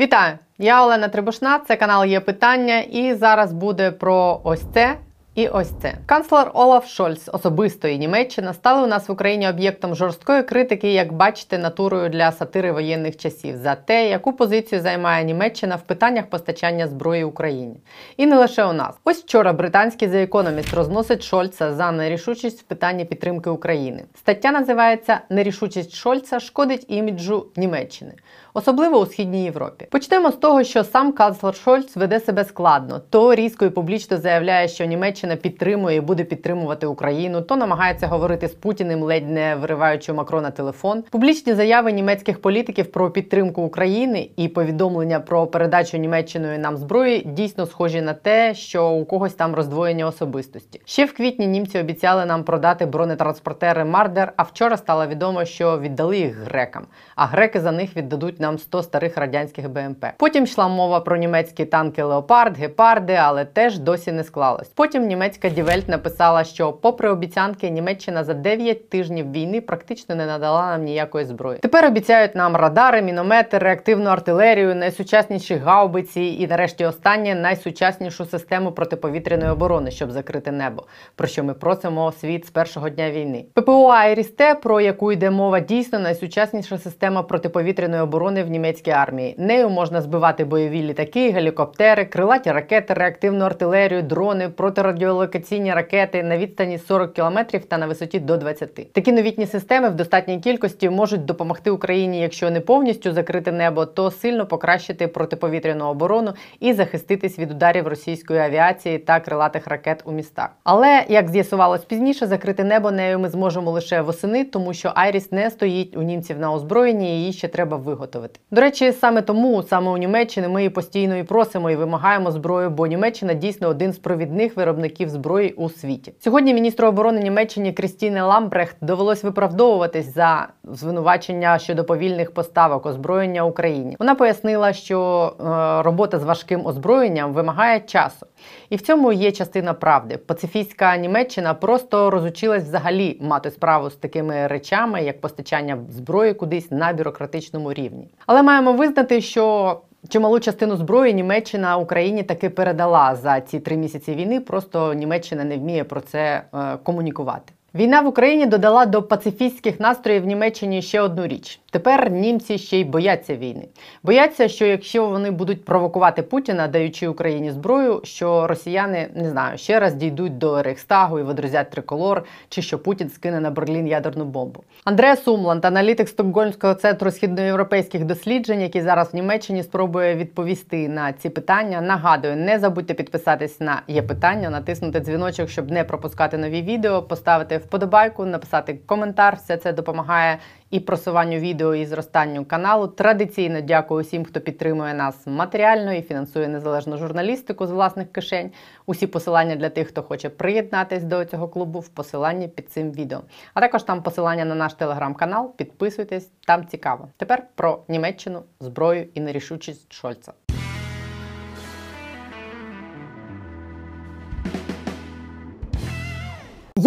Вітаю! 0.00 0.38
Я 0.58 0.84
Олена 0.84 1.08
Трибушна, 1.08 1.58
це 1.58 1.76
канал 1.76 2.04
Є 2.04 2.20
Питання, 2.20 2.80
і 2.80 3.14
зараз 3.14 3.52
буде 3.52 3.90
про 3.90 4.40
ось 4.44 4.62
це. 4.74 4.96
І 5.34 5.48
ось 5.48 5.70
це 5.82 5.94
канцлер 6.06 6.50
Олаф 6.54 6.86
Шольц 6.88 7.28
особистої 7.32 7.98
Німеччини 7.98 8.54
стали 8.54 8.82
у 8.82 8.86
нас 8.86 9.08
в 9.08 9.12
Україні 9.12 9.48
об'єктом 9.48 9.94
жорсткої 9.94 10.42
критики, 10.42 10.92
як 10.92 11.12
бачите, 11.12 11.58
натурою 11.58 12.08
для 12.08 12.32
сатири 12.32 12.72
воєнних 12.72 13.16
часів 13.16 13.56
за 13.56 13.74
те, 13.74 14.08
яку 14.08 14.32
позицію 14.32 14.80
займає 14.80 15.24
Німеччина 15.24 15.76
в 15.76 15.82
питаннях 15.82 16.26
постачання 16.26 16.86
зброї 16.86 17.24
Україні. 17.24 17.76
І 18.16 18.26
не 18.26 18.36
лише 18.36 18.64
у 18.64 18.72
нас. 18.72 18.94
Ось 19.04 19.22
вчора 19.22 19.52
британський 19.52 20.08
The 20.08 20.28
Economist 20.28 20.76
розносить 20.76 21.22
Шольца 21.22 21.74
за 21.74 21.92
нерішучість 21.92 22.60
в 22.60 22.62
питанні 22.62 23.04
підтримки 23.04 23.50
України. 23.50 24.04
Стаття 24.14 24.52
називається 24.52 25.20
Нерішучість 25.30 25.94
Шольца 25.94 26.40
шкодить 26.40 26.84
іміджу 26.88 27.46
Німеччини 27.56 28.12
особливо 28.58 28.98
у 28.98 29.06
східній 29.06 29.44
Європі. 29.44 29.86
Почнемо 29.90 30.30
з 30.30 30.36
того, 30.36 30.64
що 30.64 30.84
сам 30.84 31.12
канцлер 31.12 31.54
Шольц 31.54 31.96
веде 31.96 32.20
себе 32.20 32.44
складно, 32.44 33.00
то 33.10 33.34
різко 33.34 33.64
і 33.64 33.70
публічно 33.70 34.16
заявляє, 34.16 34.68
що 34.68 34.84
Німеччина 34.84 35.36
підтримує 35.36 35.96
і 35.96 36.00
буде 36.00 36.24
підтримувати 36.24 36.86
Україну, 36.86 37.42
то 37.42 37.56
намагається 37.56 38.06
говорити 38.06 38.48
з 38.48 38.54
Путіним, 38.54 39.02
ледь 39.02 39.30
не 39.30 39.56
вириваючи 39.56 40.12
Макрона 40.12 40.50
телефон. 40.50 41.04
Публічні 41.10 41.54
заяви 41.54 41.92
німецьких 41.92 42.42
політиків 42.42 42.92
про 42.92 43.10
підтримку 43.10 43.62
України 43.62 44.30
і 44.36 44.48
повідомлення 44.48 45.20
про 45.20 45.46
передачу 45.46 45.98
Німеччиною 45.98 46.58
нам 46.58 46.76
зброї 46.76 47.22
дійсно 47.26 47.66
схожі 47.66 48.00
на 48.00 48.14
те, 48.14 48.54
що 48.54 48.90
у 48.90 49.04
когось 49.04 49.34
там 49.34 49.54
роздвоєння 49.54 50.06
особистості. 50.06 50.80
Ще 50.84 51.04
в 51.04 51.12
квітні 51.12 51.46
німці 51.46 51.78
обіцяли 51.78 52.26
нам 52.26 52.44
продати 52.44 52.86
бронетранспортери 52.86 53.84
Мардер. 53.84 54.32
А 54.36 54.42
вчора 54.42 54.76
стало 54.76 55.06
відомо, 55.06 55.44
що 55.44 55.78
віддали 55.78 56.18
їх 56.18 56.36
грекам, 56.36 56.86
а 57.16 57.26
греки 57.26 57.60
за 57.60 57.72
них 57.72 57.96
віддадуть 57.96 58.40
нам 58.40 58.47
нам 58.48 58.58
100 58.58 58.82
старих 58.82 59.16
радянських 59.16 59.70
БМП. 59.70 60.04
Потім 60.16 60.44
йшла 60.44 60.68
мова 60.68 61.00
про 61.00 61.16
німецькі 61.16 61.64
танки 61.64 62.02
Леопард, 62.02 62.58
Гепарди, 62.58 63.14
але 63.14 63.44
теж 63.44 63.78
досі 63.78 64.12
не 64.12 64.24
склалось. 64.24 64.68
Потім 64.68 65.06
німецька 65.06 65.48
Дівельт 65.48 65.88
написала, 65.88 66.44
що, 66.44 66.72
попри 66.72 67.10
обіцянки, 67.10 67.70
Німеччина 67.70 68.24
за 68.24 68.34
9 68.34 68.90
тижнів 68.90 69.32
війни 69.32 69.60
практично 69.60 70.14
не 70.14 70.26
надала 70.26 70.66
нам 70.66 70.82
ніякої 70.82 71.24
зброї. 71.24 71.58
Тепер 71.58 71.84
обіцяють 71.86 72.34
нам 72.34 72.56
радари, 72.56 73.02
міномети, 73.02 73.58
реактивну 73.58 74.10
артилерію, 74.10 74.74
найсучасніші 74.74 75.54
гаубиці 75.54 76.20
і, 76.20 76.46
нарешті, 76.46 76.84
останнє 76.84 77.34
найсучаснішу 77.34 78.24
систему 78.24 78.72
протиповітряної 78.72 79.50
оборони, 79.50 79.90
щоб 79.90 80.10
закрити 80.10 80.52
небо. 80.52 80.82
Про 81.14 81.26
що 81.26 81.44
ми 81.44 81.54
просимо 81.54 82.12
світ 82.12 82.46
з 82.46 82.50
першого 82.50 82.88
дня 82.88 83.10
війни. 83.10 83.44
ППО 83.54 83.88
Айрісте, 83.88 84.54
про 84.54 84.80
яку 84.80 85.12
йде 85.12 85.30
мова, 85.30 85.60
дійсно 85.60 85.98
найсучасніша 85.98 86.78
система 86.78 87.22
протиповітряної 87.22 88.02
оборони 88.02 88.37
оборони 88.38 88.42
в 88.42 88.50
німецькій 88.50 88.90
армії. 88.90 89.34
Нею 89.38 89.70
можна 89.70 90.00
збивати 90.00 90.44
бойові 90.44 90.82
літаки, 90.82 91.30
гелікоптери, 91.30 92.04
крилаті 92.04 92.52
ракети, 92.52 92.94
реактивну 92.94 93.44
артилерію, 93.44 94.02
дрони, 94.02 94.48
протирадіолокаційні 94.48 95.74
ракети 95.74 96.22
на 96.22 96.38
відстані 96.38 96.78
40 96.78 97.14
км 97.14 97.38
та 97.68 97.78
на 97.78 97.86
висоті 97.86 98.20
до 98.20 98.36
20. 98.36 98.92
Такі 98.92 99.12
новітні 99.12 99.46
системи 99.46 99.88
в 99.88 99.94
достатній 99.94 100.40
кількості 100.40 100.90
можуть 100.90 101.24
допомогти 101.24 101.70
Україні, 101.70 102.20
якщо 102.20 102.50
не 102.50 102.60
повністю 102.60 103.12
закрити 103.12 103.52
небо, 103.52 103.86
то 103.86 104.10
сильно 104.10 104.46
покращити 104.46 105.08
протиповітряну 105.08 105.84
оборону 105.84 106.32
і 106.60 106.72
захиститись 106.72 107.38
від 107.38 107.50
ударів 107.50 107.86
російської 107.86 108.40
авіації 108.40 108.98
та 108.98 109.20
крилатих 109.20 109.66
ракет 109.66 110.02
у 110.04 110.12
містах. 110.12 110.50
Але 110.64 111.04
як 111.08 111.28
з'ясувалось 111.28 111.84
пізніше, 111.84 112.26
закрити 112.26 112.64
небо 112.64 112.90
нею 112.90 113.18
ми 113.18 113.28
зможемо 113.28 113.70
лише 113.70 114.00
восени, 114.00 114.44
тому 114.44 114.74
що 114.74 114.92
Айріс 114.94 115.32
не 115.32 115.50
стоїть 115.50 115.96
у 115.96 116.02
німців 116.02 116.38
на 116.38 116.52
озброєнні, 116.52 117.18
її 117.18 117.32
ще 117.32 117.48
треба 117.48 117.76
виготовити 117.76 118.17
ставити. 118.18 118.40
До 118.50 118.60
речі, 118.60 118.92
саме 118.92 119.22
тому 119.22 119.62
саме 119.62 119.90
у 119.90 119.96
Німеччині 119.96 120.48
ми 120.48 120.70
постійно 120.70 121.16
і 121.16 121.22
просимо 121.22 121.70
і 121.70 121.76
вимагаємо 121.76 122.30
зброю, 122.30 122.70
бо 122.70 122.86
Німеччина 122.86 123.34
дійсно 123.34 123.68
один 123.68 123.92
з 123.92 123.98
провідних 123.98 124.56
виробників 124.56 125.08
зброї 125.08 125.52
у 125.52 125.68
світі. 125.68 126.12
Сьогодні 126.20 126.54
міністру 126.54 126.88
оборони 126.88 127.20
Німеччини 127.20 127.72
Крістіне 127.72 128.22
Ламбрехт 128.22 128.76
довелось 128.80 129.24
виправдовуватись 129.24 130.14
за 130.14 130.48
звинувачення 130.64 131.58
щодо 131.58 131.84
повільних 131.84 132.34
поставок 132.34 132.86
озброєння 132.86 133.44
Україні. 133.44 133.96
Вона 133.98 134.14
пояснила, 134.14 134.72
що 134.72 135.32
е, 135.40 135.82
робота 135.82 136.18
з 136.18 136.24
важким 136.24 136.66
озброєнням 136.66 137.32
вимагає 137.32 137.80
часу, 137.80 138.26
і 138.70 138.76
в 138.76 138.80
цьому 138.80 139.12
є 139.12 139.32
частина 139.32 139.74
правди. 139.74 140.16
Пацифістська 140.16 140.96
Німеччина 140.96 141.54
просто 141.54 142.10
розучилась 142.10 142.64
взагалі 142.64 143.18
мати 143.20 143.50
справу 143.50 143.90
з 143.90 143.94
такими 143.94 144.46
речами, 144.46 145.02
як 145.02 145.20
постачання 145.20 145.78
зброї 145.90 146.34
кудись 146.34 146.70
на 146.70 146.92
бюрократичному 146.92 147.72
рівні. 147.72 148.08
Але 148.26 148.42
маємо 148.42 148.72
визнати, 148.72 149.20
що 149.20 149.76
чималу 150.08 150.40
частину 150.40 150.76
зброї 150.76 151.14
Німеччина 151.14 151.76
Україні 151.76 152.22
таки 152.22 152.50
передала 152.50 153.16
за 153.16 153.40
ці 153.40 153.60
три 153.60 153.76
місяці 153.76 154.14
війни. 154.14 154.40
Просто 154.40 154.94
Німеччина 154.94 155.44
не 155.44 155.56
вміє 155.56 155.84
про 155.84 156.00
це 156.00 156.42
е, 156.54 156.76
комунікувати. 156.82 157.52
Війна 157.78 158.00
в 158.00 158.06
Україні 158.06 158.46
додала 158.46 158.86
до 158.86 159.02
пацифістських 159.02 159.80
настроїв 159.80 160.22
в 160.22 160.26
Німеччині 160.26 160.82
ще 160.82 161.00
одну 161.00 161.26
річ. 161.26 161.60
Тепер 161.70 162.10
німці 162.10 162.58
ще 162.58 162.80
й 162.80 162.84
бояться 162.84 163.36
війни. 163.36 163.68
Бояться, 164.02 164.48
що 164.48 164.66
якщо 164.66 165.06
вони 165.06 165.30
будуть 165.30 165.64
провокувати 165.64 166.22
Путіна, 166.22 166.68
даючи 166.68 167.08
Україні 167.08 167.50
зброю, 167.50 168.00
що 168.04 168.46
росіяни 168.46 169.08
не 169.14 169.30
знаю 169.30 169.58
ще 169.58 169.80
раз 169.80 169.94
дійдуть 169.94 170.38
до 170.38 170.62
Рейхстагу 170.62 171.18
і 171.18 171.22
водрузять 171.22 171.70
триколор, 171.70 172.24
чи 172.48 172.62
що 172.62 172.78
Путін 172.78 173.10
скине 173.10 173.40
на 173.40 173.50
Берлін 173.50 173.86
ядерну 173.86 174.24
бомбу. 174.24 174.64
Андреа 174.84 175.16
Сумланд, 175.16 175.64
аналітик 175.64 176.08
Стокгольмського 176.08 176.74
центру 176.74 177.10
східноєвропейських 177.10 178.04
досліджень, 178.04 178.60
який 178.60 178.82
зараз 178.82 179.12
в 179.12 179.16
Німеччині 179.16 179.62
спробує 179.62 180.14
відповісти 180.14 180.88
на 180.88 181.12
ці 181.12 181.28
питання. 181.28 181.80
Нагадую, 181.80 182.36
не 182.36 182.58
забудьте 182.58 182.94
підписатись 182.94 183.60
на 183.60 183.82
є 183.88 184.02
питання, 184.02 184.50
натиснути 184.50 185.00
дзвіночок, 185.00 185.48
щоб 185.48 185.70
не 185.70 185.84
пропускати 185.84 186.38
нові 186.38 186.62
відео, 186.62 187.02
поставити 187.02 187.60
вподобайку, 187.68 188.24
написати 188.24 188.78
коментар. 188.86 189.36
Все 189.36 189.56
це 189.56 189.72
допомагає 189.72 190.38
і 190.70 190.80
просуванню 190.80 191.38
відео 191.38 191.74
і 191.74 191.86
зростанню 191.86 192.44
каналу. 192.44 192.86
Традиційно 192.86 193.60
дякую 193.60 194.00
усім, 194.00 194.24
хто 194.24 194.40
підтримує 194.40 194.94
нас 194.94 195.26
матеріально 195.26 195.92
і 195.92 196.02
фінансує 196.02 196.48
незалежну 196.48 196.96
журналістику 196.96 197.66
з 197.66 197.70
власних 197.70 198.12
кишень. 198.12 198.50
Усі 198.86 199.06
посилання 199.06 199.56
для 199.56 199.68
тих, 199.68 199.88
хто 199.88 200.02
хоче 200.02 200.28
приєднатись 200.28 201.04
до 201.04 201.24
цього 201.24 201.48
клубу, 201.48 201.80
в 201.80 201.88
посиланні 201.88 202.48
під 202.48 202.70
цим 202.70 202.92
відео. 202.92 203.20
А 203.54 203.60
також 203.60 203.82
там 203.82 204.02
посилання 204.02 204.44
на 204.44 204.54
наш 204.54 204.74
телеграм-канал. 204.74 205.56
Підписуйтесь, 205.56 206.30
там 206.46 206.66
цікаво. 206.66 207.08
Тепер 207.16 207.42
про 207.54 207.78
Німеччину, 207.88 208.42
зброю 208.60 209.06
і 209.14 209.20
нерішучість 209.20 209.92
Шольца. 209.92 210.32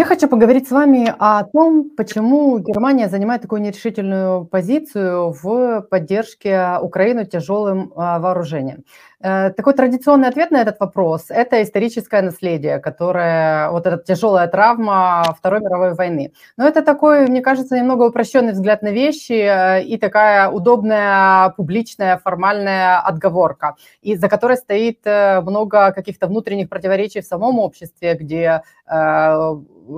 Я 0.01 0.07
хочу 0.07 0.27
поговорить 0.27 0.67
с 0.67 0.71
вами 0.71 1.13
о 1.19 1.43
том, 1.43 1.91
почему 1.95 2.57
Германия 2.57 3.07
занимает 3.07 3.43
такую 3.43 3.61
нерешительную 3.61 4.45
позицию 4.45 5.31
в 5.31 5.81
поддержке 5.91 6.79
Украины 6.81 7.23
тяжелым 7.23 7.93
а, 7.95 8.17
вооружением. 8.17 8.83
Э, 9.23 9.51
такой 9.51 9.73
традиционный 9.73 10.27
ответ 10.29 10.51
на 10.51 10.61
этот 10.61 10.79
вопрос– 10.79 11.25
это 11.29 11.61
историческое 11.61 12.23
наследие, 12.23 12.79
которое, 12.79 13.69
вот 13.69 13.85
эта 13.85 14.03
тяжелая 14.03 14.47
травма 14.47 15.35
Второй 15.37 15.59
мировой 15.59 15.93
войны. 15.93 16.33
Но 16.57 16.67
это 16.67 16.81
такой, 16.81 17.27
мне 17.27 17.41
кажется, 17.41 17.77
немного 17.77 18.05
упрощенный 18.05 18.53
взгляд 18.53 18.81
на 18.81 18.91
вещи 18.91 19.33
э, 19.33 19.83
и 19.83 19.97
такая 19.97 20.49
удобная 20.49 21.49
публичная 21.49 22.17
формальная 22.17 22.99
отговорка, 22.99 23.75
и 24.01 24.15
за 24.15 24.27
которой 24.27 24.57
стоит 24.57 25.01
э, 25.03 25.41
много 25.41 25.91
каких-то 25.91 26.25
внутренних 26.27 26.69
противоречий 26.69 27.21
в 27.21 27.25
самом 27.25 27.59
обществе, 27.59 28.15
где 28.15 28.63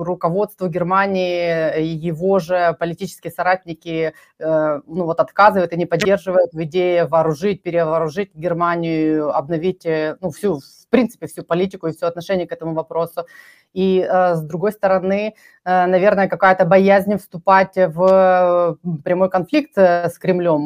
руководство 0.02 0.68
Германии, 0.68 1.80
его 1.80 2.38
же 2.38 2.76
политические 2.78 3.32
соратники 3.32 4.14
э, 4.38 4.80
ну 4.86 5.04
вот 5.04 5.20
отказывают 5.20 5.72
и 5.72 5.76
не 5.76 5.86
поддерживают 5.86 6.52
в 6.52 6.62
идее 6.62 7.06
вооружить, 7.06 7.62
перевооружить 7.62 8.34
Германию, 8.34 9.34
обновить 9.36 9.86
э, 9.86 10.16
ну, 10.20 10.30
всю, 10.30 10.60
принципе, 10.94 11.26
всю 11.26 11.42
политику 11.42 11.88
и 11.88 11.92
все 11.92 12.06
отношение 12.06 12.46
к 12.46 12.52
этому 12.52 12.72
вопросу. 12.72 13.26
И 13.72 13.98
э, 13.98 14.34
с 14.36 14.42
другой 14.42 14.70
стороны, 14.70 15.34
э, 15.64 15.86
наверное, 15.86 16.28
какая-то 16.28 16.64
боязнь 16.64 17.16
вступать 17.16 17.76
в 17.76 18.78
прямой 19.02 19.28
конфликт 19.28 19.72
э, 19.76 20.08
с 20.08 20.18
Кремлем. 20.18 20.64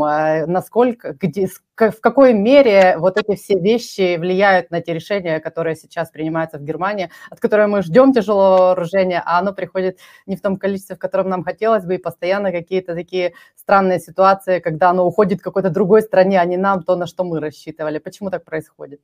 Насколько, 0.52 1.14
где, 1.14 1.46
в 1.46 2.00
какой 2.02 2.34
мере 2.34 2.96
вот 2.98 3.16
эти 3.16 3.36
все 3.36 3.58
вещи 3.58 4.18
влияют 4.18 4.70
на 4.70 4.82
те 4.82 4.92
решения, 4.92 5.40
которые 5.40 5.76
сейчас 5.76 6.10
принимаются 6.10 6.58
в 6.58 6.62
Германии, 6.62 7.08
от 7.30 7.40
которых 7.40 7.68
мы 7.68 7.80
ждем 7.80 8.12
тяжелого 8.12 8.58
вооружения, 8.58 9.22
а 9.24 9.38
оно 9.38 9.54
приходит 9.54 9.98
не 10.26 10.36
в 10.36 10.42
том 10.42 10.58
количестве, 10.58 10.96
в 10.96 10.98
котором 10.98 11.30
нам 11.30 11.42
хотелось 11.42 11.86
бы, 11.86 11.94
и 11.94 11.98
постоянно 11.98 12.52
какие-то 12.52 12.94
такие 12.94 13.32
странные 13.56 13.98
ситуации, 13.98 14.58
когда 14.58 14.90
оно 14.90 15.06
уходит 15.06 15.40
какой-то 15.40 15.70
другой 15.70 16.02
стране, 16.02 16.38
а 16.38 16.44
не 16.44 16.58
нам, 16.58 16.82
то, 16.82 16.96
на 16.96 17.06
что 17.06 17.24
мы 17.24 17.40
рассчитывали. 17.40 17.98
Почему 17.98 18.28
так 18.30 18.44
происходит? 18.44 19.00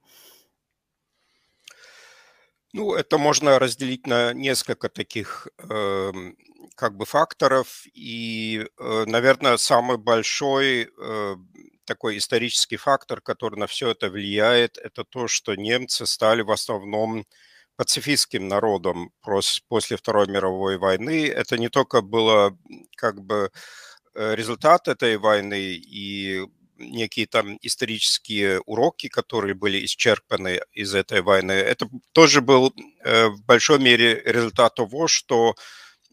Ну, 2.76 2.94
это 2.94 3.19
можно 3.19 3.61
разделить 3.61 4.05
на 4.09 4.32
несколько 4.32 4.88
таких 4.88 5.47
э, 5.59 6.12
как 6.75 6.97
бы 6.97 7.05
факторов. 7.06 7.85
И, 7.94 8.67
э, 8.81 9.05
наверное, 9.06 9.56
самый 9.59 9.97
большой 9.97 10.91
э, 11.00 11.37
такой 11.85 12.19
исторический 12.19 12.76
фактор, 12.76 13.21
который 13.21 13.61
на 13.61 13.69
все 13.69 13.91
это 13.91 14.11
влияет, 14.11 14.76
это 14.79 15.05
то, 15.05 15.29
что 15.29 15.55
немцы 15.55 16.05
стали 16.05 16.43
в 16.43 16.50
основном 16.50 17.25
пацифистским 17.76 18.49
народом 18.49 19.12
после 19.69 19.97
Второй 19.97 20.26
мировой 20.26 20.76
войны. 20.76 21.29
Это 21.29 21.56
не 21.59 21.69
только 21.69 22.00
было 22.03 22.59
как 22.97 23.21
бы 23.23 23.53
э, 24.17 24.35
результат 24.35 24.88
этой 24.88 25.17
войны 25.19 25.61
и 25.76 26.44
некие 26.79 27.26
там 27.26 27.59
исторические 27.62 28.61
уроки, 28.61 29.09
которые 29.09 29.55
были 29.55 29.85
исчерпаны 29.85 30.61
из 30.73 30.94
этой 30.94 31.23
войны, 31.23 31.53
это 31.53 31.88
тоже 32.12 32.41
был 32.41 32.75
э, 33.05 33.29
в 33.29 33.43
большой 33.44 33.79
мере 33.79 34.23
результат 34.25 34.75
того, 34.75 35.09
что 35.09 35.55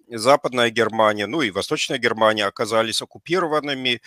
Западная 0.08 0.70
Германия, 0.70 1.26
ну 1.28 1.42
и 1.42 1.52
Восточная 1.52 1.98
Германия 1.98 2.46
оказались 2.46 3.02
оккупированными, 3.02 4.02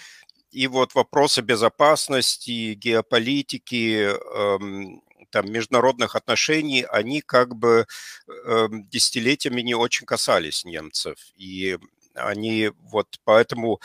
и 0.51 0.67
вот 0.69 0.95
вопросы 0.95 1.41
безопасности, 1.41 2.75
геополитики, 2.75 4.13
эм, 4.15 5.03
там, 5.31 5.51
международных 5.51 6.15
отношений, 6.15 6.85
они 6.89 7.21
как 7.23 7.57
бы 7.57 7.87
э, 8.29 8.69
десятилетиями 8.71 9.63
не 9.63 9.75
очень 9.75 10.07
касались 10.07 10.65
немцев. 10.65 11.17
И 11.37 11.77
они 12.15 12.71
вот 12.79 13.19
поэтому 13.25 13.81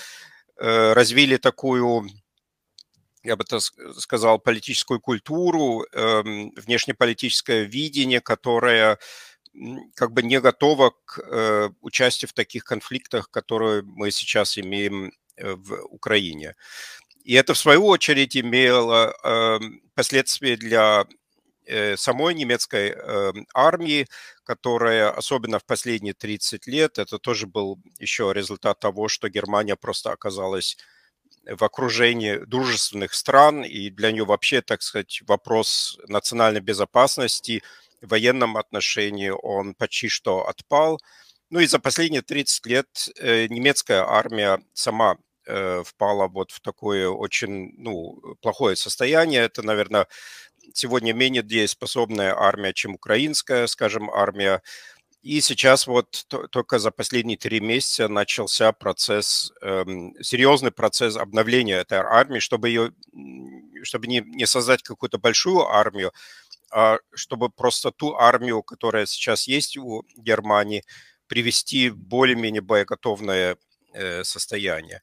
э, 0.58 0.94
развили 0.94 1.38
такую 1.38 2.08
я 3.24 3.36
бы 3.36 3.44
так 3.44 3.62
сказал, 3.98 4.40
политическую 4.40 5.00
культуру, 5.00 5.86
э, 5.92 6.22
внешнеполитическое 6.56 7.64
видение, 7.64 8.22
которое 8.22 8.98
как 9.96 10.12
бы 10.14 10.24
не 10.24 10.40
готово 10.40 10.94
к 11.06 11.20
э, 11.20 11.70
участию 11.82 12.30
в 12.30 12.34
таких 12.34 12.64
конфликтах, 12.64 13.30
которые 13.30 13.82
мы 13.84 14.12
сейчас 14.12 14.58
имеем 14.58 15.12
э, 15.38 15.54
в 15.54 15.82
Украине. 15.90 16.56
И 17.24 17.34
это, 17.34 17.54
в 17.54 17.58
свою 17.58 17.86
очередь, 17.88 18.38
имело 18.38 19.14
э, 19.24 19.60
последствия 19.96 20.56
для 20.56 21.06
э, 21.66 21.98
самой 21.98 22.34
немецкой 22.36 22.94
э, 22.96 23.34
армии, 23.54 24.08
которая, 24.44 25.12
особенно 25.12 25.60
в 25.60 25.66
последние 25.66 26.14
30 26.14 26.68
лет, 26.68 26.98
это 26.98 27.20
тоже 27.20 27.46
был 27.48 27.80
еще 28.00 28.32
результат 28.34 28.80
того, 28.80 29.08
что 29.10 29.30
Германия 29.30 29.76
просто 29.76 30.12
оказалась 30.12 30.78
в 31.56 31.64
окружении 31.64 32.38
дружественных 32.38 33.14
стран, 33.14 33.64
и 33.64 33.90
для 33.90 34.12
нее 34.12 34.26
вообще, 34.26 34.62
так 34.62 34.82
сказать, 34.82 35.22
вопрос 35.28 36.00
национальной 36.08 36.62
безопасности 36.62 37.64
в 38.02 38.10
военном 38.10 38.58
отношении, 38.58 39.30
он 39.30 39.74
почти 39.74 40.08
что 40.08 40.48
отпал. 40.48 41.00
Ну 41.50 41.60
и 41.60 41.68
за 41.68 41.80
последние 41.80 42.22
30 42.22 42.66
лет 42.68 43.10
э, 43.18 43.48
немецкая 43.48 44.04
армия 44.04 44.60
сама 44.74 45.18
э, 45.48 45.84
впала 45.86 46.28
вот 46.28 46.52
в 46.52 46.62
такое 46.62 47.10
очень 47.10 47.74
ну, 47.78 48.22
плохое 48.42 48.76
состояние. 48.76 49.42
Это, 49.42 49.64
наверное, 49.64 50.08
сегодня 50.74 51.14
менее 51.14 51.44
дееспособная 51.44 52.36
армия, 52.36 52.74
чем 52.74 52.96
украинская, 52.96 53.68
скажем, 53.68 54.10
армия. 54.10 54.62
И 55.22 55.42
сейчас 55.42 55.86
вот 55.86 56.26
только 56.50 56.80
за 56.80 56.92
последние 56.92 57.38
три 57.38 57.60
месяца 57.60 58.08
начался 58.08 58.72
процесс, 58.72 59.52
эм, 59.62 60.16
серьезный 60.22 60.72
процесс 60.72 61.18
обновления 61.18 61.76
этой 61.76 61.98
армии, 61.98 62.40
чтобы 62.40 62.70
ее, 62.70 62.92
чтобы 63.84 64.08
не, 64.08 64.22
не 64.22 64.46
создать 64.48 64.82
какую-то 64.82 65.18
большую 65.18 65.68
армию, 65.68 66.14
а 66.72 67.00
чтобы 67.14 67.50
просто 67.50 67.92
ту 67.92 68.16
армию, 68.16 68.64
которая 68.64 69.06
сейчас 69.06 69.48
есть 69.48 69.76
у 69.78 70.04
Германии, 70.16 70.84
привести 71.28 71.90
в 71.90 71.98
более-менее 71.98 72.62
боеготовное 72.62 73.58
э, 73.94 74.24
состояние. 74.24 75.02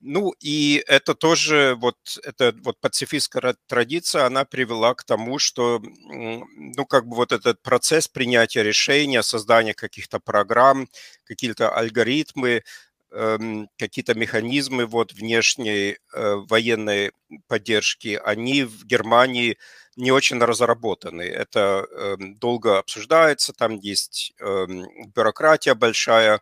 Ну 0.00 0.32
и 0.40 0.82
это 0.86 1.14
тоже 1.14 1.76
вот 1.80 1.96
эта 2.22 2.54
вот 2.62 2.78
пацифистская 2.80 3.56
традиция, 3.66 4.26
она 4.26 4.44
привела 4.44 4.94
к 4.94 5.02
тому, 5.04 5.38
что 5.40 5.80
ну 5.82 6.86
как 6.86 7.06
бы 7.06 7.16
вот 7.16 7.32
этот 7.32 7.60
процесс 7.62 8.06
принятия 8.06 8.62
решения, 8.62 9.22
создания 9.24 9.74
каких-то 9.74 10.20
программ, 10.20 10.88
какие-то 11.24 11.70
алгоритмы, 11.70 12.62
эм, 13.10 13.68
какие-то 13.76 14.14
механизмы 14.14 14.86
вот 14.86 15.12
внешней 15.14 15.96
э, 16.14 16.34
военной 16.48 17.10
поддержки, 17.48 18.20
они 18.24 18.62
в 18.64 18.84
Германии 18.84 19.58
не 19.96 20.12
очень 20.12 20.38
разработаны. 20.38 21.22
Это 21.22 21.84
эм, 21.90 22.36
долго 22.38 22.78
обсуждается, 22.78 23.52
там 23.52 23.74
есть 23.76 24.32
эм, 24.38 24.86
бюрократия 25.12 25.74
большая, 25.74 26.40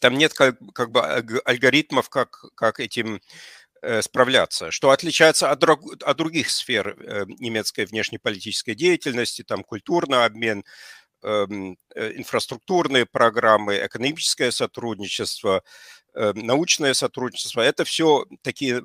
там 0.00 0.14
нет 0.18 0.32
как, 0.34 0.56
как 0.74 0.90
бы 0.90 1.00
алгоритмов, 1.44 2.08
как, 2.08 2.44
как 2.54 2.80
этим 2.80 3.20
э, 3.82 4.02
справляться, 4.02 4.70
что 4.70 4.90
отличается 4.90 5.50
от, 5.50 5.58
друг, 5.58 5.80
от 6.02 6.16
других 6.16 6.50
сфер 6.50 6.96
э, 6.98 7.24
немецкой 7.38 7.86
внешнеполитической 7.86 8.74
деятельности, 8.74 9.42
там 9.42 9.64
культурный 9.64 10.24
обмен, 10.24 10.64
эм, 11.22 11.76
инфраструктурные 11.94 13.06
программы, 13.06 13.78
экономическое 13.84 14.52
сотрудничество, 14.52 15.62
научное 16.14 16.94
сотрудничество. 16.94 17.60
Это 17.60 17.84
все 17.84 18.26
такие 18.42 18.82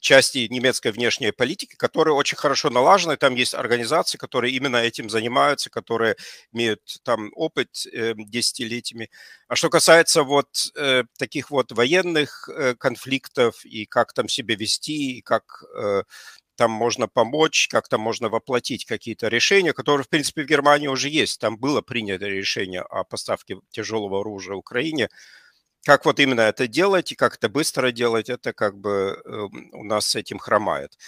части 0.00 0.48
немецкой 0.50 0.92
внешней 0.92 1.30
политики, 1.30 1.76
которые 1.76 2.14
очень 2.14 2.36
хорошо 2.36 2.70
налажены. 2.70 3.16
Там 3.16 3.34
есть 3.34 3.54
организации, 3.54 4.18
которые 4.18 4.54
именно 4.54 4.78
этим 4.78 5.10
занимаются, 5.10 5.70
которые 5.70 6.16
имеют 6.52 6.80
там 7.04 7.30
опыт 7.34 7.86
э, 7.92 8.14
десятилетиями. 8.16 9.10
А 9.48 9.56
что 9.56 9.68
касается 9.70 10.22
вот 10.24 10.48
э, 10.76 11.04
таких 11.18 11.50
вот 11.50 11.72
военных 11.72 12.48
э, 12.48 12.74
конфликтов 12.74 13.64
и 13.64 13.86
как 13.86 14.12
там 14.12 14.28
себя 14.28 14.56
вести, 14.56 15.18
и 15.18 15.22
как 15.22 15.62
э, 15.76 16.02
там 16.56 16.70
можно 16.70 17.06
помочь, 17.08 17.68
как 17.68 17.88
там 17.88 18.00
можно 18.00 18.28
воплотить 18.28 18.84
какие-то 18.86 19.28
решения, 19.28 19.72
которые, 19.72 20.04
в 20.04 20.08
принципе, 20.08 20.42
в 20.42 20.46
Германии 20.46 20.88
уже 20.88 21.08
есть. 21.08 21.40
Там 21.40 21.58
было 21.58 21.82
принято 21.82 22.26
решение 22.26 22.82
о 22.82 23.04
поставке 23.04 23.56
тяжелого 23.70 24.20
оружия 24.20 24.56
Украине– 24.56 25.08
как 25.84 26.04
вот 26.06 26.20
именно 26.20 26.42
это 26.42 26.66
делать 26.68 27.12
и 27.12 27.14
как 27.16 27.36
это 27.36 27.48
быстро 27.48 27.90
делать, 27.92 28.28
это 28.30 28.52
как 28.52 28.78
бы 28.78 29.20
эм, 29.24 29.70
у 29.72 29.84
нас 29.84 30.06
с 30.08 30.14
этим 30.16 30.38
хромает. 30.38 30.98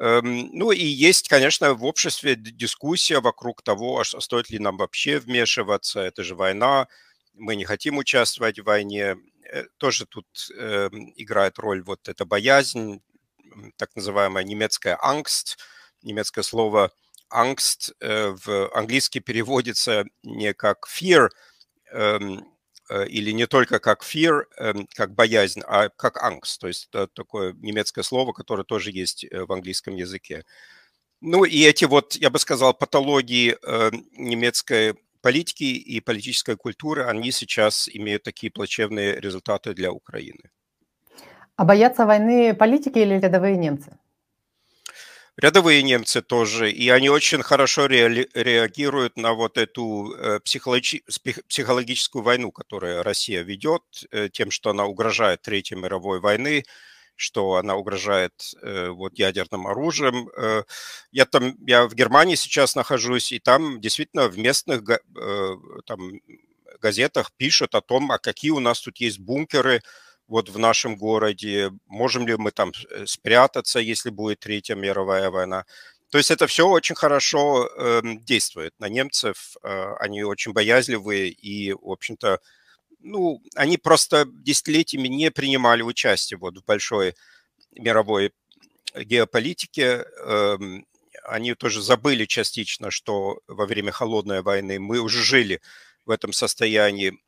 Эм, 0.00 0.50
ну 0.52 0.72
и 0.72 0.84
есть, 0.84 1.28
конечно, 1.28 1.74
в 1.74 1.84
обществе 1.84 2.36
дискуссия 2.36 3.20
вокруг 3.20 3.62
того, 3.62 4.00
а 4.00 4.04
стоит 4.04 4.50
ли 4.50 4.58
нам 4.58 4.76
вообще 4.78 5.18
вмешиваться, 5.18 6.00
это 6.00 6.24
же 6.24 6.34
война, 6.36 6.88
мы 7.34 7.56
не 7.56 7.64
хотим 7.64 7.98
участвовать 7.98 8.58
в 8.60 8.64
войне. 8.64 9.16
Э, 9.52 9.64
тоже 9.78 10.06
тут 10.06 10.26
эм, 10.58 11.12
играет 11.16 11.58
роль 11.58 11.82
вот 11.82 12.08
эта 12.08 12.24
боязнь, 12.24 13.02
так 13.76 13.94
называемая 13.96 14.44
немецкая 14.44 14.98
Angst, 15.02 15.58
немецкое 16.02 16.42
слово 16.44 16.90
Angst 17.30 17.92
э, 18.00 18.34
в 18.44 18.70
английский 18.76 19.20
переводится 19.20 20.04
не 20.22 20.54
как 20.54 20.88
fear, 20.88 21.28
или 23.08 23.30
не 23.32 23.46
только 23.46 23.78
как 23.78 24.02
fear, 24.02 24.44
эм, 24.58 24.86
как 24.94 25.14
боязнь, 25.14 25.62
а 25.66 25.88
как 25.88 26.22
angst. 26.22 26.58
То 26.60 26.68
есть 26.68 26.88
это 26.90 27.06
такое 27.06 27.54
немецкое 27.54 28.04
слово, 28.04 28.32
которое 28.32 28.64
тоже 28.64 28.90
есть 28.90 29.24
э, 29.24 29.44
в 29.44 29.52
английском 29.52 29.94
языке. 29.96 30.44
Ну 31.20 31.44
и 31.44 31.62
эти 31.64 31.86
вот, 31.86 32.16
я 32.16 32.30
бы 32.30 32.38
сказал, 32.38 32.74
патологии 32.74 33.56
э, 33.62 33.90
немецкой 34.12 34.94
политики 35.22 35.64
и 35.64 36.00
политической 36.00 36.56
культуры, 36.56 37.04
они 37.04 37.32
сейчас 37.32 37.88
имеют 37.88 38.22
такие 38.24 38.50
плачевные 38.52 39.20
результаты 39.20 39.72
для 39.72 39.90
Украины. 39.90 40.50
А 41.56 41.64
боятся 41.64 42.04
войны 42.04 42.54
политики 42.54 42.98
или 42.98 43.14
рядовые 43.14 43.56
немцы? 43.56 43.96
Рядовые 45.36 45.82
немцы 45.82 46.22
тоже, 46.22 46.70
и 46.70 46.88
они 46.88 47.08
очень 47.10 47.42
хорошо 47.42 47.86
ре 47.88 48.28
реагируют 48.34 49.16
на 49.16 49.34
вот 49.34 49.58
эту 49.58 50.14
э, 50.16 50.40
психологи 50.40 51.02
психологическую 51.48 52.22
войну, 52.22 52.52
которую 52.52 53.02
Россия 53.02 53.42
ведет, 53.42 53.82
э, 54.10 54.28
тем, 54.32 54.50
что 54.50 54.70
она 54.70 54.86
угрожает 54.86 55.42
Третьей 55.42 55.76
мировой 55.78 56.20
войны, 56.20 56.64
что 57.16 57.54
она 57.56 57.76
угрожает 57.76 58.32
э, 58.62 58.88
вот 58.88 59.18
ядерным 59.18 59.66
оружием. 59.68 60.28
Я 61.12 61.26
там, 61.26 61.54
я 61.66 61.86
в 61.86 61.94
Германии 61.94 62.34
сейчас 62.34 62.74
нахожусь, 62.74 63.30
и 63.32 63.38
там 63.38 63.80
действительно 63.80 64.28
в 64.28 64.36
местных 64.38 64.82
там, 65.86 66.12
газетах 66.80 67.30
пишут 67.36 67.74
о 67.74 67.80
том, 67.80 68.10
а 68.12 68.18
какие 68.18 68.50
у 68.50 68.60
нас 68.60 68.80
тут 68.80 68.98
есть 68.98 69.18
бункеры, 69.18 69.82
вот 70.28 70.48
в 70.48 70.58
нашем 70.58 70.96
городе, 70.96 71.70
можем 71.86 72.26
ли 72.26 72.36
мы 72.36 72.50
там 72.50 72.72
э, 72.90 73.06
спрятаться, 73.06 73.78
если 73.78 74.10
будет 74.10 74.40
Третья 74.40 74.74
мировая 74.74 75.30
война. 75.30 75.64
То 76.10 76.18
есть 76.18 76.30
это 76.30 76.46
все 76.46 76.68
очень 76.68 76.94
хорошо 76.94 77.66
э, 77.66 78.00
действует 78.20 78.72
на 78.78 78.88
немцев, 78.88 79.56
э, 79.62 79.94
они 79.98 80.22
очень 80.22 80.52
боязливые 80.52 81.28
и, 81.30 81.72
в 81.72 81.90
общем-то, 81.90 82.40
ну, 83.00 83.42
они 83.54 83.76
просто 83.78 84.24
десятилетиями 84.26 85.08
не 85.08 85.30
принимали 85.30 85.82
участие 85.82 86.38
вот 86.38 86.56
в 86.58 86.64
большой 86.64 87.14
мировой 87.72 88.32
геополитике. 88.94 90.04
Э, 90.24 90.56
они 91.24 91.54
тоже 91.54 91.82
забыли 91.82 92.26
частично, 92.26 92.90
что 92.90 93.40
во 93.46 93.66
время 93.66 93.92
холодной 93.92 94.42
войны 94.42 94.78
мы 94.78 95.00
уже 95.00 95.22
жили 95.22 95.60
в 96.06 96.10
этом 96.10 96.32
состоянии 96.32 97.18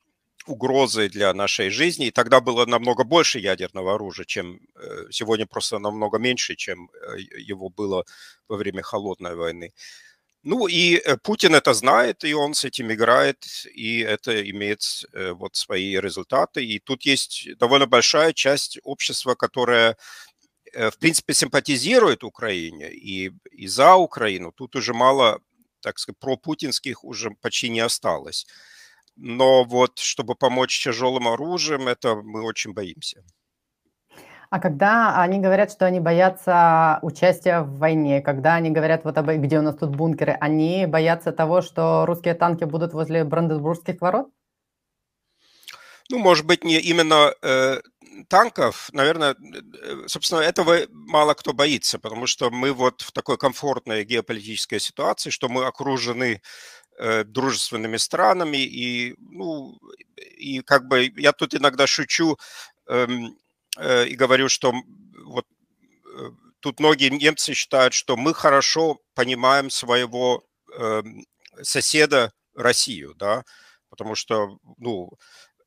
угрозой 0.47 1.09
для 1.09 1.35
нашей 1.35 1.71
жизни. 1.71 2.07
И 2.07 2.11
тогда 2.11 2.41
было 2.41 2.67
намного 2.67 3.05
больше 3.05 3.39
ядерного 3.39 3.95
оружия, 3.95 4.25
чем 4.25 4.61
сегодня 5.11 5.47
просто 5.47 5.79
намного 5.79 6.19
меньше, 6.19 6.57
чем 6.57 6.91
его 7.39 7.69
было 7.69 8.05
во 8.49 8.57
время 8.57 8.83
холодной 8.83 9.35
войны. 9.35 9.73
Ну 10.43 10.69
и 10.69 11.03
Путин 11.23 11.55
это 11.55 11.75
знает, 11.75 12.25
и 12.25 12.35
он 12.35 12.55
с 12.55 12.65
этим 12.65 12.93
играет, 12.93 13.45
и 13.75 14.01
это 14.01 14.49
имеет 14.51 14.81
вот 15.13 15.57
свои 15.57 16.01
результаты. 16.01 16.65
И 16.65 16.79
тут 16.79 17.03
есть 17.07 17.49
довольно 17.59 17.87
большая 17.87 18.33
часть 18.33 18.79
общества, 18.85 19.35
которая 19.35 19.97
в 20.75 20.99
принципе, 20.99 21.35
симпатизирует 21.35 22.23
Украине 22.25 22.91
и, 22.93 23.33
и 23.51 23.67
за 23.67 23.95
Украину. 23.95 24.53
Тут 24.53 24.77
уже 24.77 24.93
мало 24.93 25.41
так 25.81 25.99
сказать, 26.01 26.19
пропутинских 26.19 27.05
уже 27.05 27.31
почти 27.31 27.69
не 27.69 27.81
осталось. 27.81 28.47
Но 29.17 29.65
вот, 29.65 29.99
чтобы 29.99 30.35
помочь 30.35 30.83
тяжелым 30.83 31.29
оружием, 31.29 31.89
это 31.89 32.17
мы 32.17 32.43
очень 32.43 32.73
боимся. 32.73 33.25
А 34.49 34.61
когда 34.61 35.21
они 35.21 35.41
говорят, 35.41 35.73
что 35.73 35.87
они 35.87 35.99
боятся 35.99 36.99
участия 37.03 37.63
в 37.63 37.79
войне, 37.79 38.21
когда 38.21 38.55
они 38.55 38.71
говорят, 38.71 39.05
вот 39.05 39.19
об, 39.19 39.29
где 39.29 39.59
у 39.59 39.63
нас 39.63 39.77
тут 39.77 39.91
бункеры, 39.97 40.37
они 40.41 40.87
боятся 40.87 41.33
того, 41.33 41.63
что 41.63 42.07
русские 42.07 42.35
танки 42.35 42.65
будут 42.65 42.93
возле 42.93 43.25
Бранденбургских 43.25 44.01
ворот? 44.01 44.29
Ну, 46.09 46.19
может 46.19 46.47
быть, 46.47 46.63
не 46.63 46.79
именно 46.79 47.35
э, 47.43 47.81
танков, 48.29 48.89
наверное, 48.93 49.35
э, 49.35 50.07
собственно, 50.07 50.41
этого 50.41 50.79
мало 50.91 51.35
кто 51.35 51.53
боится, 51.53 51.99
потому 51.99 52.27
что 52.27 52.51
мы 52.51 52.73
вот 52.73 53.01
в 53.01 53.11
такой 53.11 53.39
комфортной 53.39 54.05
геополитической 54.05 54.79
ситуации, 54.79 55.31
что 55.31 55.49
мы 55.49 55.65
окружены 55.65 56.35
э, 56.35 56.41
дружественными 57.25 57.97
странами, 57.97 58.59
и, 58.59 59.15
ну, 59.19 59.79
и 60.17 60.61
как 60.61 60.87
бы 60.87 61.13
я 61.17 61.33
тут 61.33 61.55
иногда 61.55 61.87
шучу 61.87 62.39
э, 62.89 63.07
э, 63.79 64.07
и 64.09 64.15
говорю, 64.17 64.49
что 64.49 64.73
вот 65.25 65.47
э, 66.07 66.31
тут 66.61 66.81
многие 66.81 67.11
немцы 67.11 67.55
считают, 67.55 67.95
что 67.95 68.17
мы 68.17 68.35
хорошо 68.35 68.99
понимаем 69.15 69.71
своего 69.71 70.45
э, 70.79 71.03
соседа 71.63 72.33
Россию, 72.55 73.15
да, 73.17 73.45
потому 73.91 74.15
что, 74.15 74.59
ну, 74.79 75.11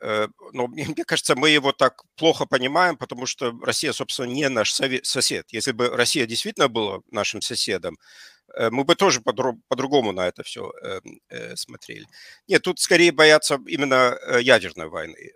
Э, 0.01 0.27
но 0.53 0.67
мне 0.95 1.05
кажется, 1.05 1.35
мы 1.35 1.49
его 1.49 1.71
так 1.71 2.03
плохо 2.15 2.45
понимаем, 2.45 2.97
потому 2.97 3.25
что 3.25 3.53
Россия, 3.61 3.91
собственно, 3.93 4.27
не 4.27 4.49
наш 4.49 4.73
сосед. 4.73 5.45
Если 5.51 5.71
бы 5.71 5.89
Россия 5.89 6.25
действительно 6.25 6.67
была 6.67 6.99
нашим 7.11 7.41
соседом, 7.41 7.95
э, 7.95 7.97
мы 8.71 8.83
бы 8.83 8.95
тоже 8.95 9.21
по-другому 9.21 10.11
на 10.11 10.27
это 10.27 10.43
все 10.43 10.71
эм, 10.81 11.21
э, 11.29 11.55
смотрели. 11.55 12.05
Нет, 12.47 12.61
тут 12.63 12.79
скорее 12.79 13.11
боятся 13.11 13.59
именно 13.67 14.17
ядерной 14.39 14.87
войны, 14.87 15.31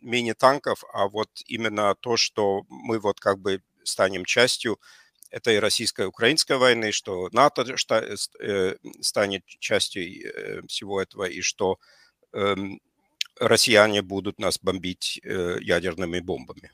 менее 0.00 0.34
танков, 0.34 0.84
а 0.92 1.08
вот 1.08 1.30
именно 1.46 1.94
то, 1.94 2.16
что 2.16 2.62
мы 2.68 2.98
вот 2.98 3.20
как 3.20 3.38
бы 3.38 3.62
станем 3.84 4.24
частью 4.24 4.80
этой 5.30 5.58
российско-украинской 5.60 6.56
войны, 6.56 6.92
что 6.92 7.28
НАТО 7.32 7.64
станет 9.00 9.46
частью 9.46 10.66
всего 10.66 11.00
этого, 11.00 11.24
и 11.24 11.40
что 11.40 11.78
эм, 12.32 12.80
россияне 13.40 14.02
будут 14.02 14.38
нас 14.38 14.58
бомбить 14.58 15.20
э, 15.24 15.58
ядерными 15.60 16.20
бомбами. 16.20 16.70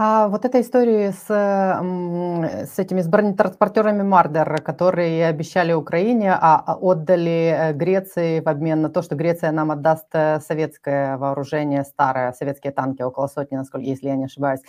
А 0.00 0.28
вот 0.28 0.44
эта 0.44 0.60
история 0.60 1.10
с, 1.10 1.26
с 1.26 2.78
этими 2.78 3.00
с 3.00 3.08
бронетранспортерами 3.08 4.04
Мардер, 4.04 4.62
которые 4.62 5.26
обещали 5.26 5.72
Украине, 5.72 6.34
а, 6.34 6.62
а 6.64 6.76
отдали 6.80 7.52
э, 7.52 7.72
Греции 7.72 8.38
в 8.38 8.48
обмен 8.48 8.80
на 8.80 8.90
то, 8.90 9.02
что 9.02 9.16
Греция 9.16 9.50
нам 9.50 9.72
отдаст 9.72 10.06
э, 10.12 10.38
советское 10.38 11.16
вооружение, 11.16 11.82
старое, 11.82 12.30
советские 12.30 12.72
танки, 12.72 13.02
около 13.02 13.26
сотни, 13.26 13.56
насколько, 13.56 13.84
если 13.88 14.06
я 14.06 14.14
не 14.14 14.26
ошибаюсь. 14.26 14.60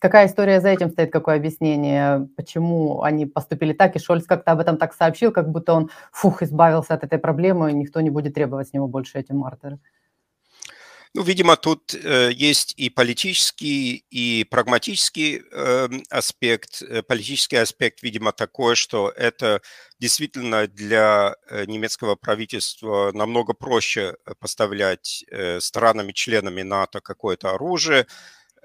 Какая 0.00 0.28
история 0.28 0.62
за 0.62 0.70
этим 0.70 0.88
стоит, 0.88 1.12
какое 1.12 1.36
объяснение, 1.36 2.26
почему 2.36 3.02
они 3.02 3.26
поступили 3.26 3.74
так, 3.74 3.96
и 3.96 3.98
Шольц 3.98 4.24
как-то 4.24 4.52
об 4.52 4.60
этом 4.60 4.78
так 4.78 4.94
сообщил, 4.94 5.30
как 5.30 5.50
будто 5.50 5.74
он, 5.74 5.90
фух, 6.10 6.42
избавился 6.42 6.94
от 6.94 7.04
этой 7.04 7.18
проблемы, 7.18 7.70
и 7.70 7.74
никто 7.74 8.00
не 8.00 8.08
будет 8.08 8.32
требовать 8.32 8.68
с 8.68 8.72
него 8.72 8.88
больше 8.88 9.18
эти 9.18 9.32
мартеры. 9.32 9.78
Ну, 11.18 11.24
видимо, 11.24 11.56
тут 11.56 11.94
э, 11.94 12.30
есть 12.32 12.74
и 12.76 12.90
политический, 12.90 14.04
и 14.08 14.44
прагматический 14.44 15.38
эм, 15.50 15.98
э, 15.98 16.02
аспект. 16.10 16.80
Политический 17.08 17.56
аспект, 17.56 18.04
видимо, 18.04 18.30
такой, 18.30 18.76
что 18.76 19.12
это 19.16 19.60
действительно 19.98 20.68
для 20.68 21.34
э, 21.48 21.64
немецкого 21.64 22.14
правительства 22.14 23.10
намного 23.12 23.52
проще 23.52 24.14
поставлять 24.38 25.24
э, 25.32 25.58
странами-членами 25.58 26.62
НАТО 26.62 27.00
какое-то 27.00 27.50
оружие, 27.50 28.06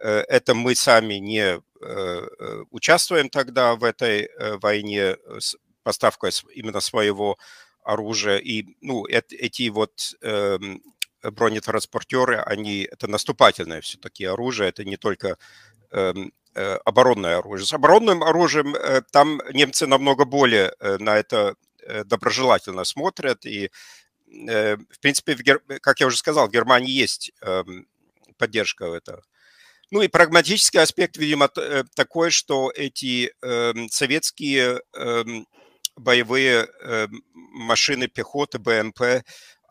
Э, 0.04 0.24
это 0.28 0.54
мы 0.54 0.76
сами 0.76 1.16
не 1.16 1.42
э, 1.42 1.60
э, 1.82 2.64
участвуем 2.72 3.30
тогда 3.30 3.76
в 3.76 3.84
этой 3.84 4.30
войне 4.62 5.18
с 5.40 5.56
поставкой 5.84 6.32
именно 6.54 6.82
своего 6.82 7.38
оружия. 7.84 8.38
И 8.38 8.66
ну, 8.82 9.06
эти 9.08 9.70
вот 9.70 10.16
эм, 10.22 10.82
бронетранспортеры, 11.32 12.38
они, 12.38 12.88
это 12.92 13.08
наступательное 13.08 13.82
все-таки 13.82 14.26
оружие, 14.26 14.70
это 14.70 14.84
не 14.84 14.98
только 14.98 15.38
эм, 15.92 16.34
оборонное 16.54 17.38
оружие. 17.40 17.66
С 17.66 17.74
оборонным 17.74 18.24
оружием 18.24 18.76
там 19.12 19.42
немцы 19.54 19.88
намного 19.88 20.26
более 20.26 20.74
на 20.80 21.18
это 21.18 21.56
доброжелательно 22.06 22.84
смотрят. 22.84 23.44
И, 23.48 23.72
в 24.28 25.00
принципе, 25.02 25.36
как 25.82 26.00
я 26.00 26.06
уже 26.06 26.18
сказал, 26.18 26.48
в 26.48 26.52
Германии 26.52 26.92
есть 26.92 27.32
эм, 27.42 27.88
поддержка 28.38 28.86
этого 28.86 29.24
ну 29.94 30.02
и 30.02 30.08
прагматический 30.08 30.80
аспект, 30.80 31.18
видимо, 31.18 31.52
э, 31.56 31.84
такой, 31.96 32.32
что 32.32 32.72
эти 32.76 33.32
э, 33.44 33.74
советские 33.92 34.82
э, 34.92 35.24
боевые 35.96 36.68
э, 36.82 37.08
машины 37.34 38.08
пехоты, 38.08 38.58
БМП, 38.58 39.24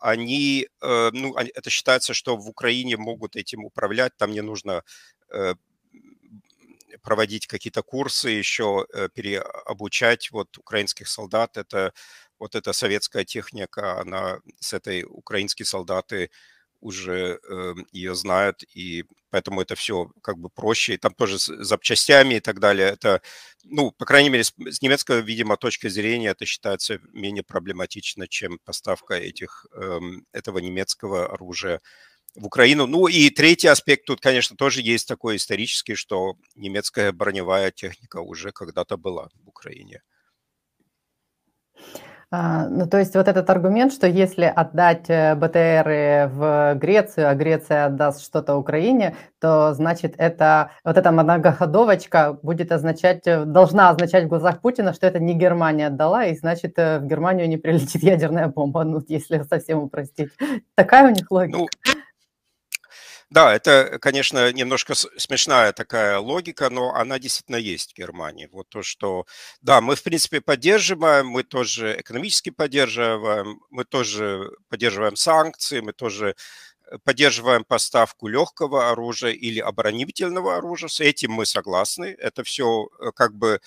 они, 0.03 0.67
э, 0.81 1.09
ну, 1.13 1.33
это 1.37 1.69
считается, 1.69 2.13
что 2.13 2.35
в 2.35 2.49
Украине 2.49 2.97
могут 2.97 3.37
этим 3.37 3.63
управлять, 3.63 4.11
там 4.17 4.31
не 4.31 4.41
нужно 4.41 4.83
э, 5.29 5.55
проводить 7.01 7.47
какие-то 7.47 7.83
курсы, 7.83 8.29
еще 8.29 8.85
э, 8.93 9.07
переобучать 9.13 10.29
вот 10.31 10.57
украинских 10.57 11.07
солдат. 11.07 11.57
Это 11.57 11.93
вот 12.37 12.55
эта 12.55 12.73
советская 12.73 13.23
техника, 13.23 14.01
она 14.01 14.39
с 14.59 14.73
этой 14.73 15.03
украинские 15.03 15.65
солдаты 15.65 16.29
уже 16.83 17.39
э, 17.49 17.73
ее 17.91 18.13
знают, 18.13 18.63
и 18.75 19.05
поэтому 19.29 19.61
это 19.61 19.75
все 19.75 20.11
как 20.21 20.37
бы 20.37 20.49
проще. 20.49 20.93
И 20.93 20.97
там 20.97 21.13
тоже 21.13 21.39
с 21.39 21.45
запчастями 21.63 22.35
и 22.35 22.39
так 22.39 22.59
далее. 22.59 22.89
Это, 22.89 23.21
ну, 23.63 23.91
по 23.91 24.05
крайней 24.05 24.29
мере, 24.29 24.43
с, 24.43 24.53
с 24.57 24.81
немецкой, 24.81 25.21
видимо, 25.21 25.57
точки 25.57 25.87
зрения 25.87 26.29
это 26.29 26.45
считается 26.45 26.99
менее 27.13 27.43
проблематично, 27.43 28.27
чем 28.27 28.59
поставка 28.65 29.15
этих, 29.15 29.65
э, 29.73 29.99
этого 30.33 30.59
немецкого 30.59 31.33
оружия 31.33 31.81
в 32.35 32.45
Украину. 32.45 32.87
Ну 32.87 33.07
и 33.07 33.29
третий 33.29 33.67
аспект 33.67 34.05
тут, 34.05 34.19
конечно, 34.21 34.57
тоже 34.57 34.81
есть 34.81 35.07
такой 35.07 35.37
исторический, 35.37 35.95
что 35.95 36.35
немецкая 36.55 37.11
броневая 37.11 37.71
техника 37.71 38.17
уже 38.17 38.51
когда-то 38.51 38.97
была 38.97 39.29
в 39.43 39.49
Украине. 39.49 40.01
А, 42.35 42.67
ну, 42.67 42.87
то 42.87 42.97
есть 42.97 43.13
вот 43.13 43.27
этот 43.27 43.47
аргумент, 43.51 43.93
что 43.93 44.07
если 44.07 44.45
отдать 44.45 45.07
э, 45.07 45.35
БТРы 45.35 46.31
в 46.33 46.73
Грецию, 46.81 47.29
а 47.29 47.35
Греция 47.35 47.85
отдаст 47.85 48.23
что-то 48.23 48.55
Украине, 48.55 49.15
то 49.39 49.71
значит 49.75 50.15
это 50.17 50.71
вот 50.83 50.97
эта 50.97 51.11
многоходовочка 51.11 52.39
будет 52.41 52.71
означать, 52.71 53.27
э, 53.27 53.45
должна 53.45 53.91
означать 53.91 54.23
в 54.23 54.29
глазах 54.29 54.61
Путина, 54.61 54.93
что 54.93 55.05
это 55.05 55.19
не 55.19 55.35
Германия 55.35 55.87
отдала, 55.87 56.25
и 56.25 56.35
значит 56.35 56.73
э, 56.77 56.97
в 56.97 57.05
Германию 57.05 57.47
не 57.47 57.57
прилетит 57.57 58.01
ядерная 58.01 58.47
бомба, 58.47 58.83
ну, 58.83 58.99
если 59.07 59.43
совсем 59.43 59.83
упростить. 59.83 60.29
Такая 60.73 61.05
у 61.05 61.13
них 61.13 61.29
логика. 61.29 61.59
Ну, 61.59 61.67
да, 63.33 63.55
это, 63.55 63.97
конечно, 63.99 64.51
немножко 64.53 64.93
смешная 64.93 65.73
такая 65.73 66.19
логика, 66.19 66.69
но 66.69 66.93
она 66.93 67.17
действительно 67.17 67.55
есть 67.55 67.93
в 67.93 67.97
Германии. 67.97 68.47
Вот 68.51 68.69
то, 68.69 68.83
что, 68.83 69.25
да, 69.61 69.81
мы, 69.81 69.95
в 69.95 70.03
принципе, 70.03 70.39
поддерживаем, 70.39 71.27
мы 71.27 71.41
тоже 71.43 71.97
экономически 71.99 72.51
поддерживаем, 72.51 73.59
мы 73.71 73.85
тоже 73.85 74.51
поддерживаем 74.69 75.15
санкции, 75.15 75.79
мы 75.79 75.93
тоже 75.93 76.35
э, 76.91 76.97
поддерживаем 77.03 77.63
поставку 77.63 78.27
легкого 78.27 78.91
оружия 78.91 79.31
или 79.31 79.59
оборонительного 79.59 80.57
оружия. 80.57 80.87
С 80.89 80.99
этим 80.99 81.31
мы 81.31 81.47
согласны. 81.47 82.15
Это 82.19 82.43
все 82.43 82.87
э, 82.99 83.11
как 83.15 83.33
бы 83.35 83.61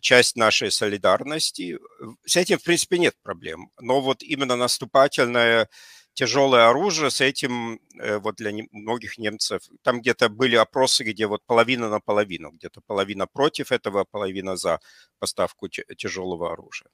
часть 0.00 0.34
нашей 0.36 0.72
солидарности. 0.72 1.78
С 2.26 2.36
этим, 2.36 2.58
в 2.58 2.64
принципе, 2.64 2.98
нет 2.98 3.14
проблем. 3.22 3.70
Но 3.80 4.00
вот 4.00 4.22
именно 4.24 4.56
наступательная 4.56 5.68
тяжелое 6.14 6.68
оружие, 6.68 7.10
с 7.10 7.20
этим 7.20 7.80
э, 8.00 8.18
вот 8.18 8.36
для 8.36 8.52
многих 8.72 9.18
немцев, 9.18 9.62
там 9.82 10.00
где-то 10.00 10.28
были 10.28 10.56
опросы, 10.56 11.04
где 11.04 11.26
вот 11.26 11.42
половина 11.46 11.88
на 11.90 12.00
половину, 12.00 12.50
где-то 12.52 12.80
половина 12.86 13.26
против 13.26 13.72
этого, 13.72 14.04
половина 14.04 14.56
за 14.56 14.80
поставку 15.18 15.68
тяжелого 15.68 16.52
оружия. 16.52 16.90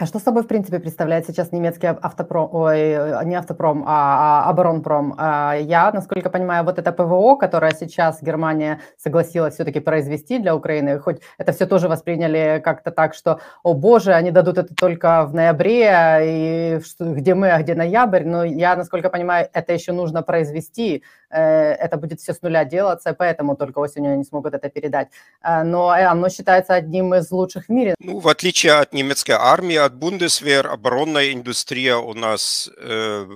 А 0.00 0.06
что 0.06 0.20
собой, 0.20 0.44
в 0.44 0.46
принципе, 0.46 0.78
представляет 0.78 1.26
сейчас 1.26 1.50
немецкий 1.50 1.88
автопром, 1.88 2.48
ой, 2.52 3.24
не 3.24 3.34
автопром, 3.34 3.84
а, 3.84 4.44
а 4.44 4.50
оборонпром? 4.50 5.14
А, 5.18 5.56
я, 5.56 5.90
насколько 5.90 6.30
понимаю, 6.30 6.64
вот 6.64 6.78
это 6.78 6.92
ПВО, 6.92 7.34
которое 7.34 7.72
сейчас 7.72 8.22
Германия 8.22 8.80
согласилась 8.96 9.54
все-таки 9.54 9.80
произвести 9.80 10.38
для 10.38 10.54
Украины, 10.54 11.00
хоть 11.00 11.20
это 11.36 11.52
все 11.52 11.66
тоже 11.66 11.88
восприняли 11.88 12.60
как-то 12.64 12.92
так, 12.92 13.12
что, 13.12 13.40
о 13.64 13.74
боже, 13.74 14.12
они 14.12 14.30
дадут 14.30 14.58
это 14.58 14.72
только 14.72 15.24
в 15.26 15.34
ноябре, 15.34 16.20
и 16.22 16.80
где 17.00 17.34
мы, 17.34 17.50
а 17.50 17.60
где 17.60 17.74
ноябрь, 17.74 18.24
но 18.24 18.44
я, 18.44 18.76
насколько 18.76 19.10
понимаю, 19.10 19.48
это 19.52 19.72
еще 19.72 19.90
нужно 19.90 20.22
произвести, 20.22 21.02
э, 21.30 21.40
это 21.40 21.96
будет 21.96 22.20
все 22.20 22.34
с 22.34 22.42
нуля 22.42 22.64
делаться, 22.64 23.14
поэтому 23.14 23.56
только 23.56 23.80
осенью 23.80 24.12
они 24.12 24.22
смогут 24.22 24.54
это 24.54 24.68
передать. 24.68 25.08
А, 25.40 25.64
но 25.64 25.88
оно 25.88 26.28
считается 26.28 26.74
одним 26.74 27.14
из 27.14 27.32
лучших 27.32 27.64
в 27.64 27.68
мире. 27.68 27.96
Ну, 27.98 28.20
в 28.20 28.28
отличие 28.28 28.74
от 28.74 28.92
немецкой 28.92 29.32
армии, 29.32 29.87
от 29.88 29.94
Бундесвер 29.94 30.66
оборонная 30.66 31.32
индустрия 31.32 31.96
у 31.96 32.12
нас 32.14 32.70
э, 32.76 33.26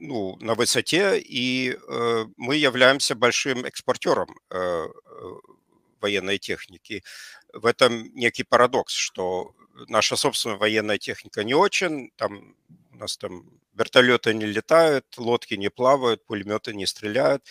ну, 0.00 0.36
на 0.40 0.54
высоте, 0.54 1.20
и 1.20 1.70
э, 1.72 2.26
мы 2.36 2.56
являемся 2.56 3.14
большим 3.14 3.64
экспортером 3.64 4.28
э, 4.50 4.88
военной 6.00 6.38
техники. 6.38 7.04
В 7.52 7.64
этом 7.64 8.12
некий 8.14 8.42
парадокс, 8.42 8.92
что 8.92 9.54
наша 9.88 10.16
собственная 10.16 10.56
военная 10.56 10.98
техника 10.98 11.44
не 11.44 11.54
очень, 11.54 12.10
там 12.16 12.56
у 12.92 12.96
нас 12.96 13.16
там 13.16 13.44
вертолеты 13.74 14.34
не 14.34 14.46
летают, 14.46 15.06
лодки 15.16 15.54
не 15.54 15.70
плавают, 15.70 16.24
пулеметы 16.26 16.74
не 16.74 16.86
стреляют, 16.86 17.44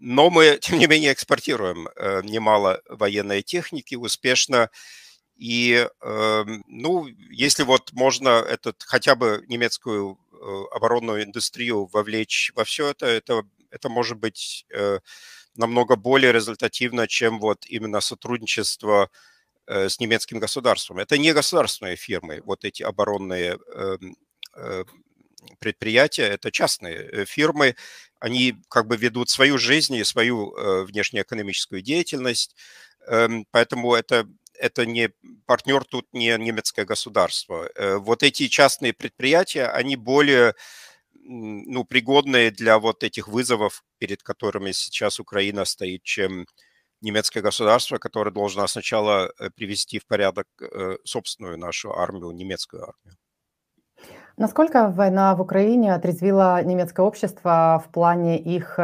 но 0.00 0.28
мы, 0.28 0.58
тем 0.60 0.78
не 0.78 0.88
менее, 0.88 1.12
экспортируем 1.12 1.88
э, 1.94 2.22
немало 2.24 2.82
военной 2.88 3.42
техники 3.42 3.94
успешно, 3.94 4.70
и, 5.42 5.88
эм, 6.02 6.62
ну, 6.68 7.06
если 7.30 7.64
вот 7.64 7.92
можно 7.92 8.28
этот, 8.28 8.84
хотя 8.84 9.16
бы 9.16 9.44
немецкую 9.48 10.16
э, 10.32 10.62
оборонную 10.72 11.24
индустрию 11.24 11.86
вовлечь 11.92 12.52
во 12.54 12.62
все 12.62 12.86
это, 12.90 13.06
это, 13.06 13.42
это 13.72 13.88
может 13.88 14.18
быть 14.18 14.64
э, 14.70 15.00
намного 15.56 15.96
более 15.96 16.30
результативно, 16.32 17.08
чем 17.08 17.40
вот 17.40 17.66
именно 17.66 18.00
сотрудничество 18.00 19.10
э, 19.66 19.88
с 19.88 20.00
немецким 20.00 20.38
государством. 20.40 20.98
Это 20.98 21.18
не 21.18 21.32
государственные 21.32 21.96
фирмы, 21.96 22.42
вот 22.44 22.64
эти 22.64 22.84
оборонные 22.84 23.58
эм, 23.74 24.16
предприятия, 25.58 26.24
это 26.28 26.52
частные 26.52 27.26
фирмы, 27.26 27.74
они 28.20 28.54
как 28.68 28.86
бы 28.86 28.96
ведут 28.96 29.28
свою 29.30 29.58
жизнь 29.58 29.94
и 29.96 30.04
свою 30.04 30.54
внешнеэкономическую 30.86 31.82
деятельность, 31.82 32.54
эм, 33.08 33.46
поэтому 33.50 33.94
это 33.94 34.28
это 34.62 34.86
не 34.86 35.10
партнер 35.46 35.84
тут 35.84 36.06
не 36.12 36.36
немецкое 36.38 36.84
государство. 36.84 37.68
Э, 37.74 37.96
вот 37.96 38.22
эти 38.22 38.48
частные 38.48 38.92
предприятия, 38.92 39.66
они 39.66 39.96
более 39.96 40.54
ну, 41.24 41.84
пригодные 41.84 42.50
для 42.50 42.78
вот 42.78 43.02
этих 43.04 43.28
вызовов, 43.28 43.84
перед 43.98 44.22
которыми 44.22 44.72
сейчас 44.72 45.20
Украина 45.20 45.64
стоит, 45.64 46.02
чем 46.04 46.46
немецкое 47.00 47.42
государство, 47.42 47.98
которое 47.98 48.30
должно 48.30 48.66
сначала 48.68 49.32
э, 49.38 49.50
привести 49.50 49.98
в 49.98 50.06
порядок 50.06 50.46
э, 50.60 50.96
собственную 51.04 51.58
нашу 51.58 51.92
армию, 51.92 52.30
немецкую 52.30 52.84
армию. 52.84 53.16
Насколько 54.38 54.88
война 54.88 55.34
в 55.34 55.42
Украине 55.42 55.94
отрезвила 55.94 56.62
немецкое 56.62 57.04
общество 57.04 57.82
в 57.84 57.88
плане 57.90 58.38
их 58.38 58.78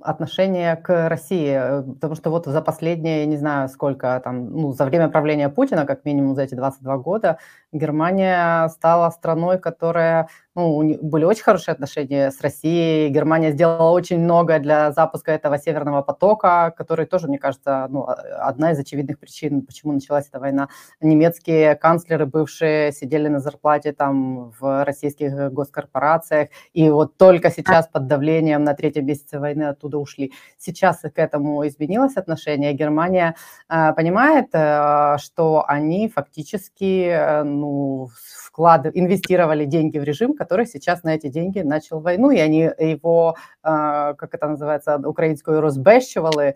отношения 0.00 0.76
к 0.76 1.08
России? 1.08 1.82
Потому 1.94 2.14
что 2.14 2.30
вот 2.30 2.46
за 2.46 2.62
последние, 2.62 3.26
не 3.26 3.36
знаю, 3.36 3.68
сколько 3.68 4.20
там, 4.22 4.50
ну, 4.52 4.72
за 4.72 4.84
время 4.84 5.08
правления 5.08 5.48
Путина, 5.48 5.84
как 5.84 6.04
минимум 6.04 6.34
за 6.36 6.42
эти 6.42 6.54
22 6.54 6.98
года, 6.98 7.38
Германия 7.74 8.68
стала 8.68 9.10
страной, 9.10 9.58
которая 9.58 10.28
ну, 10.54 10.96
были 11.02 11.24
очень 11.24 11.42
хорошие 11.42 11.72
отношения 11.72 12.30
с 12.30 12.40
Россией. 12.40 13.08
Германия 13.08 13.50
сделала 13.50 13.90
очень 13.90 14.20
много 14.20 14.60
для 14.60 14.92
запуска 14.92 15.32
этого 15.32 15.58
северного 15.58 16.02
потока, 16.02 16.72
который 16.76 17.06
тоже, 17.06 17.26
мне 17.26 17.38
кажется, 17.38 17.88
ну, 17.90 18.06
одна 18.38 18.70
из 18.70 18.78
очевидных 18.78 19.18
причин, 19.18 19.62
почему 19.62 19.92
началась 19.92 20.28
эта 20.28 20.38
война. 20.38 20.68
Немецкие 21.00 21.74
канцлеры 21.74 22.26
бывшие 22.26 22.92
сидели 22.92 23.26
на 23.26 23.40
зарплате 23.40 23.92
там 23.92 24.52
в 24.60 24.84
российских 24.84 25.52
госкорпорациях, 25.52 26.50
и 26.72 26.88
вот 26.88 27.16
только 27.16 27.50
сейчас 27.50 27.88
под 27.88 28.06
давлением 28.06 28.62
на 28.62 28.74
третьем 28.74 29.06
месяце 29.06 29.40
войны 29.40 29.64
оттуда 29.64 29.98
ушли. 29.98 30.32
Сейчас 30.56 31.00
к 31.00 31.18
этому 31.18 31.66
изменилось 31.66 32.16
отношение. 32.16 32.72
Германия 32.74 33.34
э, 33.68 33.92
понимает, 33.94 34.50
э, 34.52 35.16
что 35.18 35.64
они 35.66 36.08
фактически 36.08 37.08
э, 37.08 37.42
ну, 37.64 38.10
вклад, 38.46 38.86
инвестировали 38.94 39.64
деньги 39.64 39.98
в 39.98 40.04
режим, 40.04 40.34
который 40.34 40.66
сейчас 40.66 41.02
на 41.02 41.14
эти 41.14 41.28
деньги 41.28 41.60
начал 41.60 42.00
войну, 42.00 42.30
и 42.30 42.38
они 42.38 42.70
его, 42.78 43.36
а, 43.62 44.14
как 44.14 44.34
это 44.34 44.48
называется, 44.48 44.96
украинскую 44.96 45.60
розбещивали, 45.60 46.54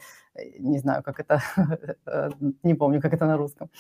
не 0.58 0.78
знаю, 0.78 1.02
как 1.02 1.20
это, 1.20 1.42
не 2.62 2.74
помню, 2.74 3.00
как 3.00 3.14
это 3.14 3.26
на 3.26 3.36
русском. 3.36 3.70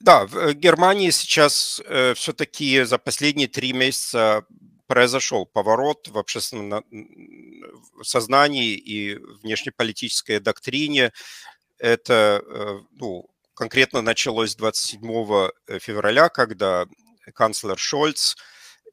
Да, 0.00 0.26
в 0.26 0.36
э, 0.36 0.52
Германии 0.54 1.10
сейчас 1.10 1.80
э, 1.86 2.14
все-таки 2.14 2.82
за 2.84 2.98
последние 2.98 3.48
три 3.48 3.72
месяца 3.72 4.44
произошел 4.86 5.46
поворот 5.46 6.08
в 6.08 6.18
общественном 6.18 6.84
сознании 8.02 8.74
и 8.74 9.18
внешнеполитической 9.42 10.40
доктрине. 10.40 11.12
Это 11.78 12.42
э, 12.44 12.80
ну, 13.00 13.31
конкретно 13.54 14.02
началось 14.02 14.56
27 14.56 15.00
э, 15.68 15.78
февраля, 15.78 16.28
когда 16.28 16.86
канцлер 17.34 17.78
Шольц 17.78 18.36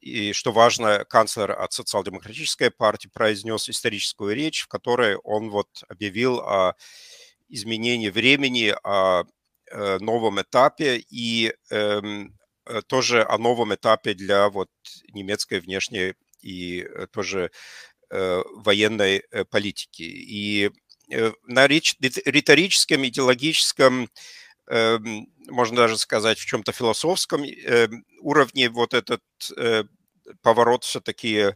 и, 0.00 0.32
что 0.32 0.52
важно, 0.52 1.04
канцлер 1.04 1.52
от 1.52 1.72
социал-демократической 1.72 2.70
партии 2.70 3.08
произнес 3.12 3.68
историческую 3.68 4.34
речь, 4.34 4.62
в 4.62 4.68
которой 4.68 5.16
он 5.16 5.50
вот 5.50 5.68
объявил 5.88 6.40
о 6.40 6.74
изменении 7.48 8.08
времени, 8.08 8.74
о 8.82 9.24
э, 9.70 9.98
новом 9.98 10.40
этапе 10.40 11.04
и 11.10 11.52
эм, 11.70 12.38
э, 12.66 12.82
тоже 12.86 13.24
о 13.24 13.36
новом 13.38 13.74
этапе 13.74 14.14
для 14.14 14.48
вот 14.48 14.70
немецкой 15.12 15.60
внешней 15.60 16.14
и 16.40 16.88
тоже 17.12 17.50
военной 18.10 19.22
политики. 19.50 20.02
И 20.02 20.70
на 21.46 21.68
риторическом, 21.68 23.06
идеологическом 23.06 24.08
можно 25.48 25.76
даже 25.76 25.98
сказать, 25.98 26.38
в 26.38 26.46
чем-то 26.46 26.72
философском 26.72 27.42
эм, 27.42 28.04
уровне 28.20 28.70
вот 28.70 28.94
этот 28.94 29.22
э, 29.56 29.84
поворот 30.42 30.84
все-таки 30.84 31.54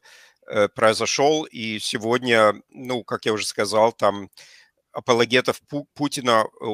э, 0.48 0.68
произошел, 0.68 1.44
и 1.44 1.78
сегодня, 1.78 2.54
ну, 2.70 3.04
как 3.04 3.26
я 3.26 3.32
уже 3.32 3.46
сказал, 3.46 3.92
там 3.92 4.30
апологетов 4.92 5.60
Путина 5.94 6.44
э, 6.60 6.64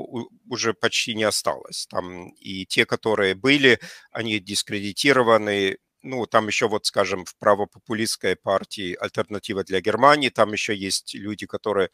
уже 0.48 0.74
почти 0.74 1.14
не 1.14 1.24
осталось. 1.24 1.86
Там 1.88 2.30
и 2.30 2.66
те, 2.66 2.86
которые 2.86 3.34
были, 3.34 3.80
они 4.12 4.38
дискредитированы. 4.40 5.78
Ну, 6.02 6.26
там 6.26 6.46
еще 6.46 6.68
вот, 6.68 6.86
скажем, 6.86 7.24
в 7.26 7.36
правопопулистской 7.36 8.36
партии 8.36 8.94
«Альтернатива 8.94 9.64
для 9.64 9.80
Германии», 9.82 10.30
там 10.30 10.52
еще 10.52 10.74
есть 10.74 11.14
люди, 11.14 11.46
которые 11.46 11.90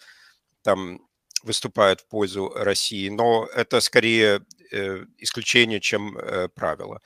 там 0.63 1.01
выступают 1.47 2.01
в 2.01 2.07
пользу 2.09 2.53
России, 2.55 3.09
но 3.09 3.49
это 3.55 3.81
скорее 3.81 4.43
э, 4.73 5.05
исключение, 5.19 5.81
чем 5.81 6.19
э, 6.19 6.49
правило. 6.49 7.01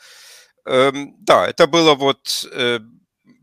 Эм, 0.67 1.15
да, 1.21 1.49
это 1.49 1.67
было 1.67 1.95
вот 1.95 2.47
э, 2.53 2.81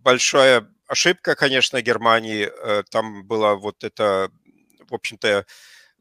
большая 0.03 0.67
ошибка, 0.88 1.36
конечно, 1.36 1.81
Германии. 1.81 2.49
Там 2.91 3.25
была 3.27 3.55
вот 3.55 3.83
эта, 3.83 4.31
в 4.89 4.93
общем-то, 4.93 5.45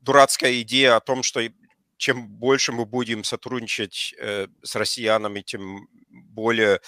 дурацкая 0.01 0.61
идея 0.63 0.97
о 0.97 1.01
том, 1.01 1.23
что 1.25 1.41
чем 1.97 2.29
больше 2.29 2.73
мы 2.73 2.87
будем 2.87 3.25
сотрудничать 3.25 4.15
с 4.63 4.77
россиянами, 4.77 5.41
тем 5.41 5.89
более 6.09 6.81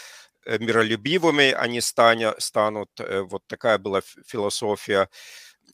миролюбивыми 0.46 1.50
они 1.50 1.80
станут. 1.80 2.90
Вот 3.30 3.42
такая 3.48 3.78
была 3.78 4.00
философия 4.26 5.08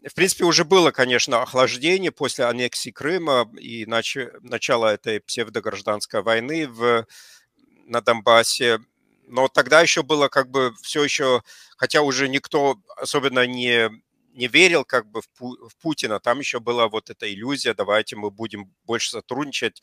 в 0.08 0.14
принципе, 0.14 0.44
уже 0.44 0.64
было, 0.64 0.90
конечно, 0.90 1.42
охлаждение 1.42 2.12
после 2.12 2.44
аннексии 2.44 2.90
Крыма 2.90 3.50
и 3.58 3.86
нач... 3.86 4.16
начала 4.40 4.92
этой 4.92 5.20
псевдогражданской 5.20 6.22
войны 6.22 6.68
в... 6.68 7.06
на 7.86 8.00
Донбассе. 8.00 8.80
Но 9.26 9.48
тогда 9.48 9.80
еще 9.80 10.02
было 10.02 10.28
как 10.28 10.50
бы 10.50 10.74
все 10.82 11.02
еще, 11.02 11.42
хотя 11.76 12.02
уже 12.02 12.28
никто 12.28 12.78
особенно 12.96 13.46
не, 13.46 13.90
не 14.34 14.48
верил 14.48 14.84
как 14.84 15.06
бы 15.06 15.22
в, 15.22 15.28
Пу... 15.30 15.56
в 15.68 15.76
Путина, 15.76 16.20
там 16.20 16.40
еще 16.40 16.60
была 16.60 16.88
вот 16.88 17.08
эта 17.08 17.32
иллюзия, 17.32 17.72
давайте 17.72 18.16
мы 18.16 18.30
будем 18.30 18.70
больше 18.84 19.10
сотрудничать 19.10 19.82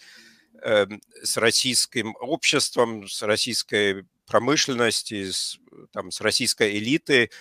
э, 0.61 0.85
с 1.23 1.37
российским 1.37 2.15
обществом, 2.19 3.07
с 3.07 3.23
российской 3.23 4.05
промышленностью, 4.27 5.33
с, 5.33 5.57
там, 5.91 6.11
с 6.11 6.21
российской 6.21 6.77
элитой, 6.77 7.31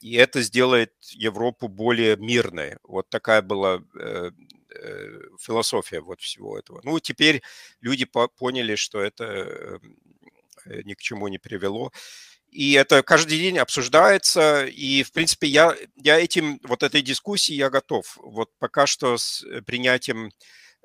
и 0.00 0.14
это 0.14 0.42
сделает 0.42 0.92
Европу 1.12 1.68
более 1.68 2.16
мирной. 2.16 2.76
Вот 2.82 3.08
такая 3.10 3.42
была 3.42 3.82
э, 3.98 4.30
философия 5.38 6.00
вот 6.00 6.20
всего 6.20 6.58
этого. 6.58 6.80
Ну, 6.84 6.98
теперь 7.00 7.42
люди 7.80 8.06
поняли, 8.06 8.76
что 8.76 9.00
это 9.00 9.80
ни 10.66 10.94
к 10.94 11.00
чему 11.00 11.28
не 11.28 11.38
привело. 11.38 11.92
И 12.50 12.72
это 12.72 13.02
каждый 13.02 13.38
день 13.38 13.58
обсуждается, 13.58 14.66
и, 14.66 15.04
в 15.04 15.12
принципе, 15.12 15.46
я, 15.46 15.76
я 15.96 16.18
этим, 16.18 16.60
вот 16.64 16.82
этой 16.82 17.00
дискуссии 17.00 17.54
я 17.54 17.70
готов. 17.70 18.16
Вот 18.20 18.50
пока 18.58 18.86
что 18.86 19.16
с 19.18 19.44
принятием 19.66 20.30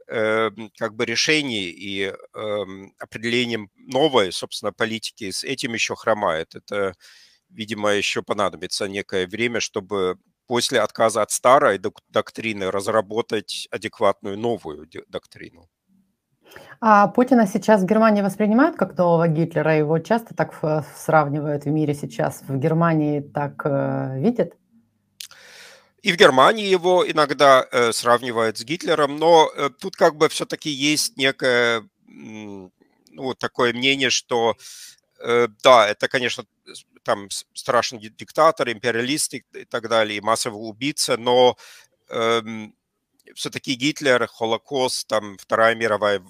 э, 0.08 0.52
как 0.78 0.96
бы 0.96 1.06
решений 1.06 1.70
и 1.70 2.04
э, 2.04 2.16
определением 3.00 3.72
новой, 3.78 4.32
собственно, 4.32 4.74
политики 4.74 5.32
с 5.32 5.44
этим 5.44 5.74
еще 5.74 5.96
хромает. 5.96 6.54
Это, 6.54 6.94
видимо, 7.56 7.90
еще 7.90 8.22
понадобится 8.22 8.88
некое 8.88 9.28
время, 9.28 9.60
чтобы 9.60 10.18
после 10.48 10.80
отказа 10.80 11.22
от 11.22 11.32
старой 11.32 11.80
доктрины 12.10 12.70
разработать 12.72 13.68
адекватную 13.72 14.38
новую 14.38 14.88
доктрину. 15.08 15.68
А 16.80 17.08
Путина 17.08 17.48
сейчас 17.48 17.82
в 17.82 17.86
Германии 17.86 18.22
воспринимают 18.22 18.76
как 18.76 18.98
нового 18.98 19.28
Гитлера? 19.28 19.78
Его 19.78 20.00
часто 20.00 20.36
так 20.36 20.54
сравнивают 20.96 21.66
в 21.66 21.70
мире 21.70 21.94
сейчас. 21.94 22.44
В 22.48 22.58
Германии 22.58 23.22
так 23.22 23.62
э, 23.66 24.20
видят? 24.20 24.54
И 26.02 26.12
в 26.12 26.18
Германии 26.18 26.68
его 26.68 27.04
иногда 27.10 27.66
э, 27.72 27.92
сравнивают 27.92 28.58
с 28.58 28.64
Гитлером, 28.64 29.18
но 29.18 29.50
э, 29.56 29.70
тут 29.70 29.96
как 29.96 30.16
бы 30.16 30.30
все-таки 30.30 30.70
есть 30.70 31.18
некое 31.18 31.84
ну, 32.08 33.34
такое 33.34 33.74
мнение, 33.74 34.10
что 34.10 34.56
э, 35.20 35.48
да, 35.64 35.88
это, 35.88 36.08
конечно, 36.08 36.46
там 37.06 37.30
страшный 37.54 38.00
диктатор, 38.00 38.70
империалист 38.70 39.36
и, 39.36 39.44
так 39.70 39.88
далее, 39.88 40.18
и 40.18 40.22
массовый 40.22 40.58
убийца, 40.60 41.18
но 41.18 41.56
э, 42.10 42.42
все-таки 43.36 43.76
Гитлер, 43.76 44.28
Холокост, 44.28 45.08
там 45.08 45.38
Вторая 45.38 45.76
мировая 45.76 46.22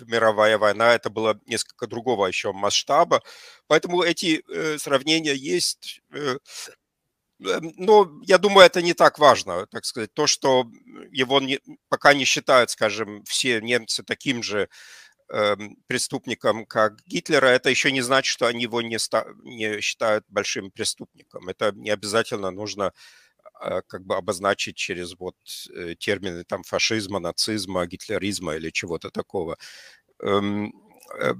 мировая 0.00 0.58
война, 0.58 0.94
это 0.94 1.10
было 1.10 1.40
несколько 1.46 1.86
другого 1.86 2.26
еще 2.26 2.52
масштаба. 2.52 3.22
Поэтому 3.66 4.02
эти 4.02 4.42
э, 4.48 4.78
сравнения 4.78 5.34
есть. 5.34 6.02
Э, 6.12 6.36
э, 7.40 7.60
но 7.78 8.10
я 8.22 8.38
думаю, 8.38 8.66
это 8.66 8.82
не 8.82 8.94
так 8.94 9.18
важно, 9.18 9.66
так 9.68 9.84
сказать. 9.84 10.12
То, 10.12 10.26
что 10.26 10.66
его 11.10 11.40
не, 11.40 11.60
пока 11.88 12.14
не 12.14 12.24
считают, 12.24 12.70
скажем, 12.70 13.24
все 13.24 13.60
немцы 13.60 14.02
таким 14.02 14.42
же 14.42 14.68
преступником, 15.86 16.66
как 16.66 17.02
Гитлера, 17.06 17.46
это 17.46 17.68
еще 17.68 17.90
не 17.90 18.00
значит, 18.00 18.30
что 18.30 18.46
они 18.46 18.62
его 18.62 18.80
не, 18.82 18.98
ста, 18.98 19.26
не 19.42 19.80
считают 19.80 20.24
большим 20.28 20.70
преступником. 20.70 21.48
Это 21.48 21.72
не 21.72 21.90
обязательно 21.90 22.50
нужно 22.50 22.92
а, 23.60 23.82
как 23.82 24.04
бы 24.04 24.16
обозначить 24.16 24.76
через 24.76 25.18
вот 25.18 25.36
э, 25.74 25.94
термины 25.98 26.44
там 26.44 26.62
фашизма, 26.62 27.18
нацизма, 27.18 27.86
гитлеризма 27.86 28.54
или 28.56 28.70
чего-то 28.70 29.10
такого. 29.10 29.58
Э, 31.14 31.34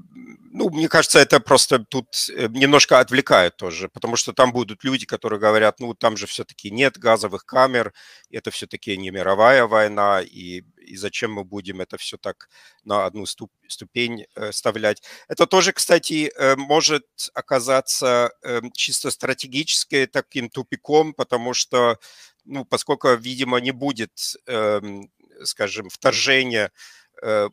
ну, 0.52 0.70
мне 0.70 0.88
кажется, 0.88 1.18
это 1.18 1.40
просто 1.40 1.80
тут 1.80 2.06
э, 2.30 2.48
немножко 2.48 3.00
отвлекает 3.00 3.56
тоже, 3.56 3.88
потому 3.88 4.16
что 4.16 4.32
там 4.32 4.52
будут 4.52 4.84
люди, 4.84 5.06
которые 5.06 5.38
говорят, 5.40 5.80
ну, 5.80 5.94
там 5.94 6.16
же 6.16 6.26
все-таки 6.26 6.70
нет 6.70 6.98
газовых 6.98 7.44
камер, 7.44 7.92
это 8.30 8.50
все-таки 8.50 8.96
не 8.96 9.10
мировая 9.10 9.66
война, 9.66 10.22
и, 10.22 10.62
и 10.78 10.96
зачем 10.96 11.32
мы 11.32 11.44
будем 11.44 11.80
это 11.80 11.96
все 11.98 12.16
так 12.16 12.48
на 12.84 13.06
одну 13.06 13.26
ступ, 13.26 13.50
ступень 13.68 14.26
э, 14.34 14.50
вставлять. 14.50 15.02
Это 15.28 15.46
тоже, 15.46 15.72
кстати, 15.72 16.32
может 16.56 17.06
оказаться 17.34 18.30
эм, 18.42 18.72
чисто 18.72 19.10
стратегически 19.10 20.08
таким 20.10 20.48
тупиком, 20.48 21.12
потому 21.12 21.54
что, 21.54 21.98
ну, 22.44 22.64
поскольку, 22.64 23.14
видимо, 23.14 23.58
не 23.58 23.72
будет, 23.72 24.36
эм, 24.46 25.10
скажем, 25.44 25.88
вторжения 25.90 26.66
Э, 26.66 26.70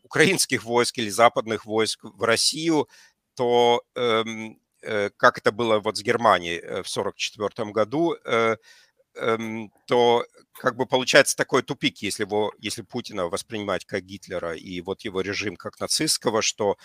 украинских 0.04 0.64
войск 0.64 0.98
или 0.98 1.10
западных 1.10 1.66
войск 1.66 2.00
в 2.04 2.24
Россию, 2.24 2.88
то 3.36 3.82
эм, 3.96 4.60
э, 4.82 5.10
как 5.18 5.38
это 5.38 5.52
было 5.52 5.80
вот 5.80 5.98
с 5.98 6.02
Германией 6.02 6.60
э, 6.60 6.84
в 6.84 6.90
1944 6.90 7.72
году, 7.72 8.16
эм, 9.16 9.72
то 9.88 10.26
как 10.54 10.76
бы 10.76 10.86
получается 10.86 11.36
такой 11.36 11.64
тупик, 11.64 12.02
если, 12.02 12.24
его, 12.24 12.54
если 12.60 12.82
Путина 12.82 13.28
воспринимать 13.28 13.86
как 13.86 14.04
Гитлера 14.04 14.56
и 14.56 14.82
вот 14.82 15.02
его 15.02 15.22
режим 15.22 15.56
как 15.56 15.80
нацистского, 15.80 16.42
что 16.42 16.78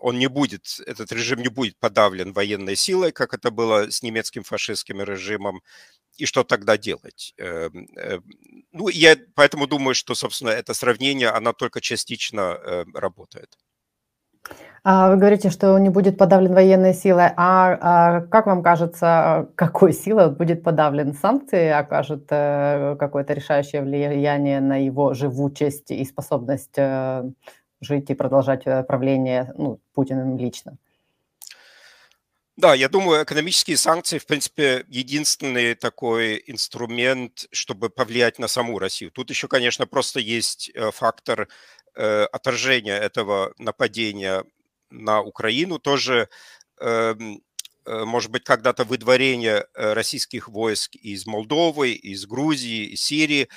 он 0.00 0.18
не 0.18 0.28
будет, 0.28 0.80
этот 0.86 1.12
режим 1.12 1.40
не 1.40 1.48
будет 1.48 1.78
подавлен 1.78 2.32
военной 2.32 2.76
силой, 2.76 3.12
как 3.12 3.34
это 3.34 3.50
было 3.50 3.90
с 3.90 4.02
немецким 4.02 4.42
фашистским 4.42 5.02
режимом, 5.02 5.62
и 6.16 6.26
что 6.26 6.42
тогда 6.42 6.76
делать? 6.76 7.32
Эм, 7.38 7.88
эм, 7.96 8.24
ну, 8.72 8.88
я 8.88 9.16
поэтому 9.34 9.66
думаю, 9.66 9.94
что, 9.94 10.14
собственно, 10.14 10.50
это 10.50 10.74
сравнение, 10.74 11.28
оно 11.28 11.52
только 11.52 11.80
частично 11.80 12.40
э, 12.40 12.84
работает. 12.94 13.56
А 14.84 15.10
вы 15.10 15.16
говорите, 15.16 15.50
что 15.50 15.78
не 15.78 15.90
будет 15.90 16.16
подавлен 16.16 16.54
военной 16.54 16.94
силой. 16.94 17.30
А, 17.36 17.78
а 17.80 18.20
как 18.22 18.46
вам 18.46 18.62
кажется, 18.62 19.48
какой 19.54 19.92
силой 19.92 20.30
будет 20.30 20.62
подавлен? 20.62 21.14
Санкции 21.14 21.68
окажут 21.68 22.26
э, 22.30 22.96
какое-то 22.98 23.34
решающее 23.34 23.82
влияние 23.82 24.60
на 24.60 24.82
его 24.82 25.14
живучесть 25.14 25.90
и 25.90 26.04
способность 26.04 26.78
э, 26.78 27.30
жить 27.80 28.10
и 28.10 28.14
продолжать 28.14 28.64
правление 28.86 29.52
ну, 29.56 29.80
Путиным 29.94 30.36
лично? 30.36 30.76
Да, 32.58 32.74
я 32.74 32.88
думаю, 32.88 33.22
экономические 33.22 33.76
санкции, 33.76 34.18
в 34.18 34.26
принципе, 34.26 34.84
единственный 34.88 35.76
такой 35.76 36.42
инструмент, 36.48 37.46
чтобы 37.52 37.88
повлиять 37.88 38.40
на 38.40 38.48
саму 38.48 38.80
Россию. 38.80 39.12
Тут 39.12 39.30
еще, 39.30 39.46
конечно, 39.46 39.86
просто 39.86 40.18
есть 40.18 40.68
э, 40.74 40.90
фактор 40.90 41.46
э, 41.94 42.24
отражения 42.32 42.96
этого 42.96 43.54
нападения 43.58 44.42
на 44.90 45.20
Украину. 45.22 45.78
Тоже, 45.78 46.28
эм, 46.80 47.42
э, 47.86 48.04
может 48.04 48.32
быть, 48.32 48.42
когда-то 48.42 48.82
выдворение 48.82 49.64
э, 49.74 49.92
российских 49.92 50.48
войск 50.48 50.96
из 50.96 51.26
Молдовы, 51.26 51.92
из 51.92 52.26
Грузии, 52.26 52.86
из 52.86 53.02
Сирии. 53.02 53.48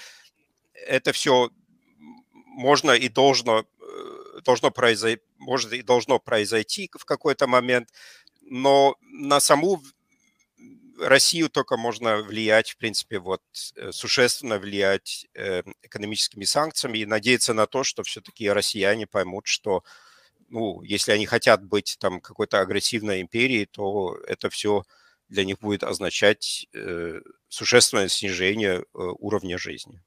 Это 0.74 1.12
все 1.12 1.50
можно 2.46 2.92
и 2.92 3.10
должно, 3.10 3.62
э, 3.62 3.64
должно 4.44 4.72
произойти, 4.72 5.22
может 5.38 5.74
и 5.74 5.82
должно 5.82 6.20
произойти 6.20 6.90
в 6.98 7.06
какой-то 7.06 7.48
момент– 7.48 7.90
но 8.52 8.98
на 9.02 9.40
саму 9.40 9.82
Россию 11.00 11.50
только 11.50 11.78
можно 11.78 12.18
влиять, 12.18 12.72
в 12.72 12.78
принципе, 12.78 13.18
вот 13.18 13.42
э, 13.76 13.92
существенно 13.94 14.60
влиять 14.60 15.26
э, 15.34 15.64
экономическими 15.82 16.44
санкциями 16.44 17.00
и 17.00 17.06
надеяться 17.06 17.54
на 17.54 17.66
то, 17.66 17.84
что 17.84 18.04
все-таки 18.04 18.50
россияне 18.50 19.08
поймут, 19.08 19.48
что, 19.48 19.84
ну, 20.50 20.82
если 20.84 21.14
они 21.14 21.26
хотят 21.26 21.64
быть 21.64 21.96
там 21.98 22.20
какой-то 22.20 22.60
агрессивной 22.60 23.22
империей, 23.22 23.66
то 23.66 24.18
это 24.28 24.50
все 24.50 24.84
для 25.30 25.46
них 25.46 25.60
будет 25.60 25.84
означать 25.84 26.68
э, 26.74 27.22
существенное 27.48 28.10
снижение 28.10 28.84
уровня 28.94 29.58
жизни. 29.58 30.04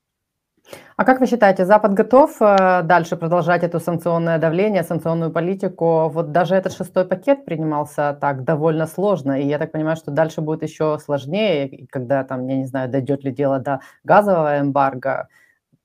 А 0.97 1.05
как 1.05 1.21
вы 1.21 1.27
считаете, 1.27 1.67
Запад 1.67 1.93
готов 1.95 2.37
э, 2.41 2.83
дальше 2.85 3.17
продолжать 3.17 3.63
это 3.65 3.81
санкционное 3.81 4.39
давление, 4.39 4.85
санкционную 4.85 5.31
политику? 5.31 6.09
Вот 6.09 6.33
даже 6.33 6.55
этот 6.55 6.73
шестой 6.73 7.05
пакет 7.05 7.45
принимался 7.45 8.17
так 8.21 8.45
довольно 8.45 8.87
сложно, 8.87 9.41
и 9.41 9.47
я 9.47 9.59
так 9.59 9.73
понимаю, 9.73 9.97
что 9.97 10.11
дальше 10.11 10.41
будет 10.41 10.63
еще 10.63 10.99
сложнее, 10.99 11.87
когда 11.91 12.25
там, 12.25 12.47
я 12.49 12.57
не 12.57 12.67
знаю, 12.67 12.89
дойдет 12.89 13.25
ли 13.25 13.33
дело 13.33 13.59
до 13.59 13.81
газового 14.05 14.61
эмбарго, 14.61 15.29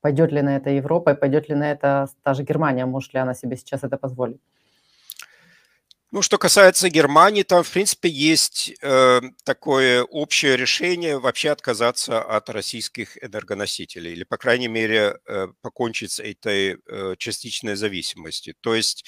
пойдет 0.01 0.31
ли 0.31 0.41
на 0.41 0.55
это 0.57 0.69
Европа, 0.69 1.15
пойдет 1.15 1.49
ли 1.49 1.55
на 1.55 1.71
это 1.71 2.07
та 2.23 2.33
же 2.33 2.43
Германия, 2.43 2.85
может 2.85 3.13
ли 3.13 3.19
она 3.19 3.33
себе 3.33 3.57
сейчас 3.57 3.83
это 3.83 3.97
позволить? 3.97 4.39
Ну, 6.11 6.23
что 6.23 6.39
касается 6.39 6.89
Германии, 6.89 7.43
там, 7.43 7.63
в 7.63 7.69
принципе, 7.69 8.09
есть 8.09 8.71
э, 8.81 9.21
такое 9.43 10.03
общее 10.03 10.57
решение 10.57 11.19
вообще 11.19 11.51
отказаться 11.51 12.19
от 12.23 12.49
российских 12.49 13.23
энергоносителей, 13.23 14.13
или, 14.13 14.23
по 14.23 14.37
крайней 14.37 14.69
мере, 14.69 15.19
э, 15.27 15.47
покончить 15.61 16.11
с 16.13 16.19
этой 16.19 16.77
э, 16.87 17.15
частичной 17.19 17.75
зависимостью. 17.75 18.55
То 18.61 18.73
есть 18.73 19.05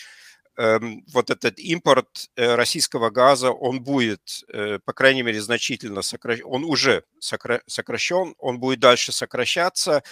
э, 0.57 0.79
вот 1.11 1.31
этот 1.31 1.57
импорт 1.59 2.29
э, 2.35 2.53
российского 2.55 3.09
газа, 3.09 3.49
он 3.51 3.81
будет, 3.81 4.43
э, 4.53 4.77
по 4.85 4.93
крайней 4.93 5.23
мере, 5.23 5.41
значительно 5.41 6.03
сокращен, 6.03 6.45
он 6.45 6.63
уже 6.63 7.03
сокра- 7.19 7.61
сокращен, 7.65 8.35
он 8.37 8.59
будет 8.59 8.79
дальше 8.79 9.11
сокращаться, 9.11 10.03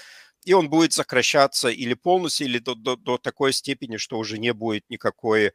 и 0.45 0.53
он 0.53 0.69
будет 0.69 0.93
сокращаться 0.93 1.69
или 1.69 1.93
полностью, 1.93 2.47
или 2.47 2.59
до, 2.59 2.73
до, 2.75 2.95
до 2.95 3.17
такой 3.17 3.53
степени, 3.53 3.97
что 3.97 4.17
уже 4.17 4.37
не 4.39 4.53
будет 4.53 4.85
никакой 4.89 5.51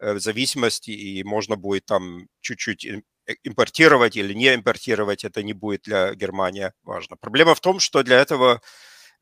Э, 0.00 0.18
зависимости, 0.18 0.90
и 0.90 1.24
можно 1.24 1.56
будет 1.56 1.86
там 1.86 2.28
чуть-чуть 2.40 2.84
э, 2.84 3.02
импортировать 3.44 4.16
или 4.16 4.34
не 4.34 4.54
импортировать, 4.54 5.24
это 5.24 5.42
не 5.42 5.54
будет 5.54 5.82
для 5.84 6.14
Германии 6.14 6.72
важно. 6.82 7.16
Проблема 7.16 7.54
в 7.54 7.60
том, 7.60 7.80
что 7.80 8.02
для 8.02 8.20
этого, 8.20 8.60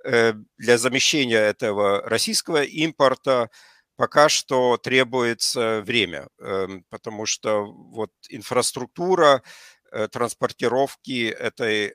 э, 0.05 0.35
для 0.59 0.79
замещения 0.79 1.39
этого 1.41 2.03
российского 2.03 2.63
импорта 2.65 3.51
пока 3.97 4.29
что 4.29 4.77
требуется 4.79 5.83
время, 5.83 6.27
эм, 6.41 6.85
потому 6.91 7.27
что 7.27 7.65
вот 7.67 8.11
инфраструктура, 8.29 9.43
транспортировки 10.11 11.29
этой, 11.29 11.95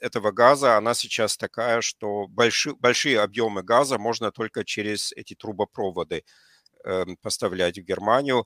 этого 0.00 0.30
газа, 0.32 0.78
она 0.78 0.94
сейчас 0.94 1.36
такая, 1.36 1.82
что 1.82 2.26
большие, 2.28 2.74
большие 2.76 3.20
объемы 3.20 3.62
газа 3.62 3.98
можно 3.98 4.32
только 4.32 4.64
через 4.64 5.12
эти 5.12 5.34
трубопроводы 5.34 6.24
поставлять 7.22 7.78
в 7.78 7.82
Германию. 7.82 8.44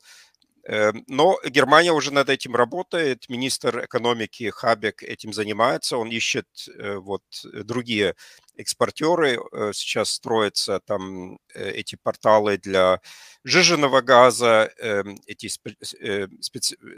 Эм, 0.64 1.04
но 1.06 1.38
Германия 1.46 1.92
уже 1.92 2.12
над 2.12 2.28
этим 2.28 2.54
работает. 2.54 3.28
Министр 3.28 3.86
экономики 3.86 4.50
Хабек 4.50 5.02
этим 5.02 5.32
занимается. 5.32 5.96
Он 5.96 6.08
ищет 6.10 6.46
э, 6.78 6.96
вот 6.96 7.22
другие 7.42 8.14
экспортеры. 8.56 9.38
Э, 9.52 9.70
сейчас 9.72 10.10
строятся 10.10 10.80
там 10.84 11.38
э, 11.54 11.70
эти 11.70 11.96
порталы 12.02 12.58
для 12.58 13.00
жиженного 13.44 14.02
газа, 14.02 14.70
эм, 14.78 15.18
эти 15.26 15.48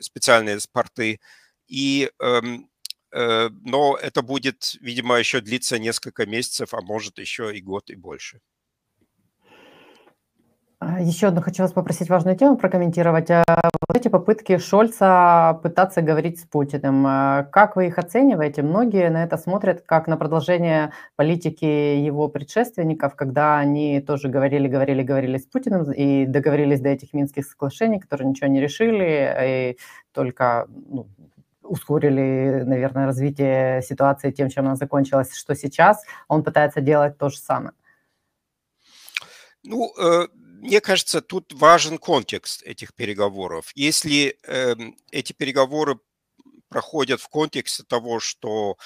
специальные 0.01 0.59
порты. 0.73 1.21
И 1.69 2.11
эм, 2.21 2.69
но 3.13 3.97
это 4.01 4.23
будет, 4.23 4.77
видимо, 4.81 5.17
еще 5.19 5.41
длиться 5.41 5.79
несколько 5.81 6.27
месяцев, 6.27 6.75
а 6.75 6.81
может 6.81 7.19
еще 7.19 7.57
и 7.57 7.61
год 7.61 7.91
и 7.91 7.97
больше. 7.97 8.41
А, 10.83 10.99
еще 10.99 11.27
одну 11.27 11.43
хочу 11.43 11.63
вас 11.63 11.73
попросить 11.73 12.09
важную 12.09 12.39
тему 12.39 12.57
прокомментировать. 12.57 13.31
А, 13.31 13.45
вот 13.87 13.99
эти 13.99 14.09
попытки 14.09 14.57
Шольца 14.57 15.61
пытаться 15.63 16.01
говорить 16.01 16.41
с 16.41 16.45
Путиным. 16.45 17.05
А, 17.07 17.45
как 17.53 17.77
вы 17.77 17.89
их 17.89 17.99
оцениваете? 17.99 18.63
Многие 18.63 19.11
на 19.11 19.23
это 19.23 19.37
смотрят 19.37 19.83
как 19.83 20.09
на 20.09 20.17
продолжение 20.17 20.93
политики 21.17 21.67
его 21.67 22.29
предшественников, 22.29 23.15
когда 23.15 23.59
они 23.59 24.01
тоже 24.01 24.29
говорили, 24.29 24.69
говорили, 24.69 25.03
говорили 25.03 25.37
с 25.37 25.45
Путиным 25.47 25.93
и 25.93 26.25
договорились 26.25 26.81
до 26.81 26.89
этих 26.89 27.13
Минских 27.13 27.45
соглашений, 27.45 28.01
которые 28.01 28.29
ничего 28.29 28.47
не 28.47 28.63
решили, 28.63 29.75
и 29.75 29.79
только 30.13 30.67
ну, 30.89 31.09
ускорили, 31.63 32.63
наверное, 32.65 33.05
развитие 33.05 33.83
ситуации 33.83 34.31
тем, 34.31 34.49
чем 34.49 34.65
она 34.65 34.77
закончилась, 34.77 35.35
что 35.37 35.55
сейчас 35.55 36.03
он 36.27 36.43
пытается 36.43 36.81
делать 36.81 37.19
то 37.19 37.29
же 37.29 37.37
самое. 37.37 37.75
Ну, 39.63 39.93
э, 40.03 40.27
мне 40.61 40.81
кажется, 40.81 41.21
тут 41.23 41.53
важен 41.53 41.99
контекст 41.99 42.63
этих 42.63 42.95
переговоров. 42.95 43.71
Если 43.75 44.39
э, 44.45 44.75
эти 45.11 45.33
переговоры 45.33 45.99
проходят 46.69 47.21
в 47.21 47.29
контексте 47.29 47.83
того, 47.83 48.21
что 48.21 48.77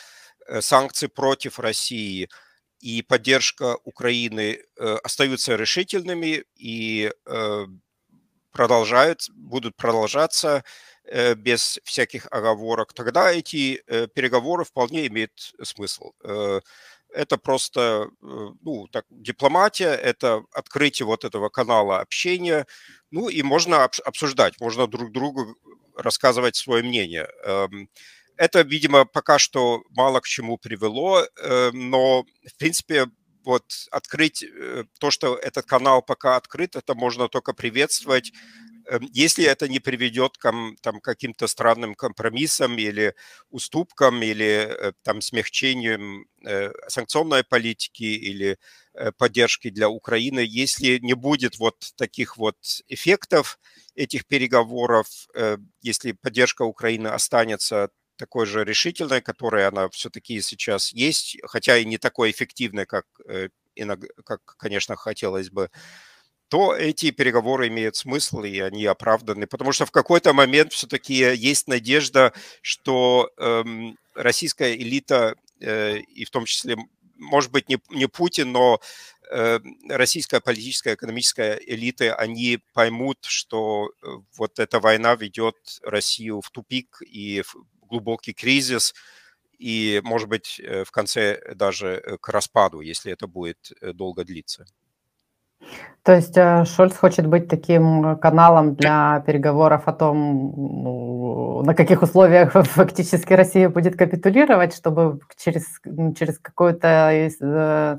э, 0.47 0.61
санкции 0.61 1.07
против 1.07 1.59
России 1.59 2.29
и 2.81 3.03
поддержка 3.03 3.77
Украины 3.85 4.59
э, 4.77 4.97
остаются 5.05 5.57
решительными 5.57 6.45
и 6.57 7.13
э, 7.27 7.67
продолжают, 8.51 9.29
будут 9.31 9.77
продолжаться 9.77 10.65
без 11.37 11.79
всяких 11.85 12.27
оговорок, 12.31 12.95
тогда 12.95 13.31
эти 13.31 13.83
переговоры 14.15 14.65
вполне 14.65 15.07
имеют 15.07 15.53
смысл. 15.63 16.13
Это 17.15 17.37
просто 17.39 18.09
э, 18.23 18.27
ну, 18.63 18.89
так, 18.89 19.05
дипломатия, 19.11 19.95
это 19.95 20.43
открытие 20.53 21.07
вот 21.07 21.25
этого 21.25 21.49
канала 21.49 22.01
общения, 22.01 22.67
ну 23.11 23.29
и 23.29 23.43
можно 23.43 23.85
обсуждать, 23.85 24.61
можно 24.61 24.87
друг 24.87 25.13
другу 25.13 25.57
рассказывать 25.97 26.57
свое 26.57 26.83
мнение. 26.83 27.29
Эм, 27.45 27.89
это, 28.37 28.63
видимо, 28.63 29.05
пока 29.05 29.39
что 29.39 29.83
мало 29.91 30.21
к 30.21 30.27
чему 30.27 30.59
привело, 30.59 31.23
э, 31.23 31.71
но, 31.73 32.25
в 32.25 32.57
принципе, 32.59 33.07
вот 33.45 33.65
открыть 33.91 34.43
э, 34.43 34.85
то, 34.99 35.11
что 35.11 35.37
этот 35.37 35.67
канал 35.67 36.03
пока 36.03 36.37
открыт, 36.37 36.77
это 36.77 36.95
можно 36.95 37.29
только 37.29 37.53
приветствовать. 37.53 38.33
Эм, 38.87 39.09
если 39.13 39.45
это 39.45 39.69
не 39.69 39.81
приведет 39.81 40.37
к 40.39 40.53
там, 40.83 41.01
каким-то 41.01 41.47
странным 41.47 41.95
компромиссам 41.95 42.79
или 42.79 43.15
уступкам, 43.51 44.23
или 44.23 44.47
э, 44.69 44.93
там, 45.03 45.21
смягчением 45.21 46.27
э, 46.47 46.71
санкционной 46.89 47.45
политики 47.45 48.05
или 48.05 48.59
э, 48.95 49.13
поддержки 49.13 49.71
для 49.71 49.89
Украины, 49.89 50.41
если 50.47 50.99
не 50.99 51.15
будет 51.15 51.59
вот 51.59 51.77
таких 51.97 52.37
вот 52.37 52.57
эффектов 52.89 53.59
этих 53.95 54.27
переговоров, 54.27 55.07
если 55.83 56.13
поддержка 56.13 56.63
Украины 56.63 57.07
останется 57.09 57.91
такой 58.17 58.45
же 58.47 58.65
решительной, 58.65 59.21
которая 59.21 59.69
она 59.69 59.89
все-таки 59.91 60.41
сейчас 60.41 60.93
есть, 60.93 61.37
хотя 61.45 61.77
и 61.79 61.85
не 61.85 61.97
такой 61.99 62.33
эффективной, 62.33 62.87
как, 62.87 63.07
как 64.25 64.41
конечно, 64.59 64.97
хотелось 64.97 65.51
бы, 65.51 65.71
то 66.49 66.75
эти 66.75 67.11
переговоры 67.11 67.69
имеют 67.69 67.97
смысл, 67.97 68.43
и 68.43 68.59
они 68.59 68.85
оправданы, 68.87 69.47
потому 69.47 69.73
что 69.73 69.87
в 69.87 69.91
какой-то 69.91 70.33
момент 70.33 70.73
все-таки 70.73 71.15
есть 71.15 71.69
надежда, 71.69 72.33
что 72.63 73.31
эм, 73.39 73.97
российская 74.15 74.75
элита, 74.75 75.35
э, 75.61 75.99
и 75.99 76.25
в 76.25 76.31
том 76.31 76.45
числе, 76.45 76.77
может 77.17 77.51
быть, 77.51 77.69
не, 77.69 77.79
не 77.91 78.07
Путин, 78.07 78.53
но 78.53 78.81
э, 79.31 79.59
российская 79.89 80.41
политическая, 80.41 80.95
экономическая 80.95 81.55
элита, 81.67 82.15
они 82.15 82.61
поймут, 82.75 83.19
что 83.23 83.91
э, 84.03 84.07
вот 84.37 84.59
эта 84.59 84.81
война 84.81 85.15
ведет 85.15 85.57
Россию 85.83 86.41
в 86.41 86.51
тупик 86.51 86.99
и 87.01 87.43
в 87.43 87.57
глубокий 87.89 88.35
кризис, 88.35 88.95
и, 89.59 90.01
может 90.05 90.29
быть, 90.29 90.61
э, 90.61 90.85
в 90.85 90.91
конце 90.91 91.55
даже 91.55 92.19
к 92.21 92.29
распаду, 92.29 92.81
если 92.81 93.13
это 93.13 93.27
будет 93.27 93.73
долго 93.81 94.25
длиться. 94.25 94.67
То 96.05 96.13
есть 96.13 96.37
э, 96.37 96.67
Шольц 96.67 96.95
хочет 96.97 97.27
быть 97.27 97.49
таким 97.49 98.19
каналом 98.19 98.75
для 98.75 99.21
переговоров 99.27 99.89
о 99.89 99.93
том, 99.93 100.53
ну, 100.85 101.63
на 101.63 101.75
каких 101.75 102.03
условиях 102.03 102.53
фактически 102.67 103.33
Россия 103.33 103.71
будет 103.71 103.97
капитулировать, 103.97 104.77
чтобы 104.77 105.21
через, 105.43 105.65
через 106.15 106.39
какое-то 106.39 106.87
э, 107.11 107.99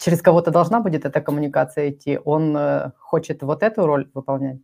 через 0.00 0.22
кого-то 0.22 0.50
должна 0.50 0.80
будет 0.80 1.04
эта 1.04 1.20
коммуникация 1.20 1.90
идти. 1.90 2.18
Он 2.24 2.56
э, 2.56 2.90
хочет 2.98 3.42
вот 3.42 3.62
эту 3.62 3.86
роль 3.86 4.10
выполнять. 4.12 4.58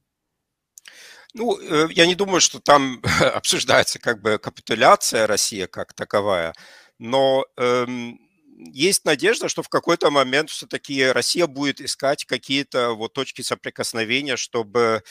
Ну, 1.34 1.56
я 1.90 2.06
не 2.06 2.16
думаю, 2.16 2.40
что 2.40 2.58
там 2.58 3.00
обсуждается 3.34 4.00
как 4.00 4.20
бы 4.20 4.38
капитуляция 4.38 5.28
России 5.28 5.66
как 5.66 5.92
таковая, 5.92 6.52
но 6.98 7.44
эм, 7.56 8.18
есть 8.58 9.04
надежда, 9.04 9.48
что 9.48 9.62
в 9.62 9.68
какой-то 9.68 10.10
момент 10.10 10.50
все-таки 10.50 11.04
Россия 11.04 11.46
будет 11.46 11.80
искать 11.80 12.24
какие-то 12.24 12.92
вот 12.94 13.12
точки 13.12 13.42
соприкосновения, 13.42 14.36
чтобы 14.36 15.02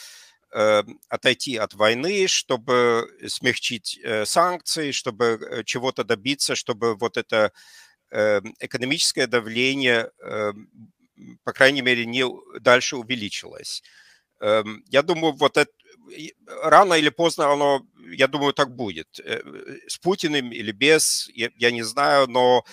э, 0.52 0.84
отойти 1.10 1.58
от 1.58 1.74
войны, 1.76 2.28
чтобы 2.28 3.08
смягчить 3.28 4.00
э, 4.04 4.26
санкции, 4.26 4.92
чтобы 4.92 5.26
э, 5.26 5.64
чего-то 5.64 6.04
добиться, 6.04 6.56
чтобы 6.56 6.96
вот 6.96 7.18
это 7.18 7.52
экономическое 8.60 9.28
давление, 9.28 10.12
по 11.44 11.52
крайней 11.52 11.82
мере, 11.82 12.06
не 12.06 12.24
дальше 12.62 12.96
увеличилось. 12.96 13.84
Я 14.40 15.02
думаю, 15.02 15.34
вот 15.34 15.58
это 15.58 15.72
рано 16.62 16.94
или 16.94 17.10
поздно 17.10 17.52
оно, 17.52 17.86
я 18.12 18.28
думаю, 18.28 18.54
так 18.54 18.74
будет. 18.74 19.20
С 19.88 19.98
Путиным 19.98 20.52
или 20.52 20.72
без, 20.72 21.28
я, 21.34 21.72
не 21.72 21.82
знаю, 21.84 22.28
но 22.28 22.64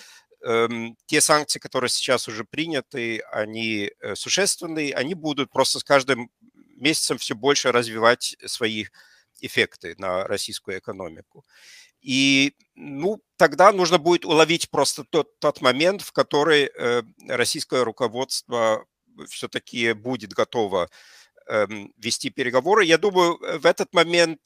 те 1.05 1.21
санкции, 1.21 1.59
которые 1.59 1.89
сейчас 1.89 2.27
уже 2.27 2.43
приняты, 2.43 3.19
они 3.31 3.91
э, 3.99 4.15
существенные, 4.15 4.93
они 4.93 5.13
будут 5.13 5.51
просто 5.51 5.79
с 5.79 5.83
каждым 5.83 6.29
месяцем 6.75 7.17
все 7.17 7.35
больше 7.35 7.71
развивать 7.71 8.35
свои 8.45 8.85
эффекты 9.39 9.95
на 9.97 10.25
российскую 10.25 10.79
экономику. 10.79 11.45
И 12.01 12.53
ну, 12.75 13.21
тогда 13.37 13.71
нужно 13.71 13.97
будет 13.97 14.25
уловить 14.25 14.69
просто 14.69 15.05
тот, 15.05 15.39
тот 15.39 15.61
момент, 15.61 16.01
в 16.01 16.11
который 16.11 16.65
э, 16.65 17.03
российское 17.27 17.83
руководство 17.83 18.85
все-таки 19.29 19.93
будет 19.93 20.33
готово 20.33 20.89
Эм, 21.45 21.93
вести 21.97 22.29
переговоры. 22.29 22.85
Я 22.85 22.97
думаю, 22.97 23.37
э, 23.41 23.57
в 23.57 23.65
этот 23.65 23.93
момент, 23.93 24.39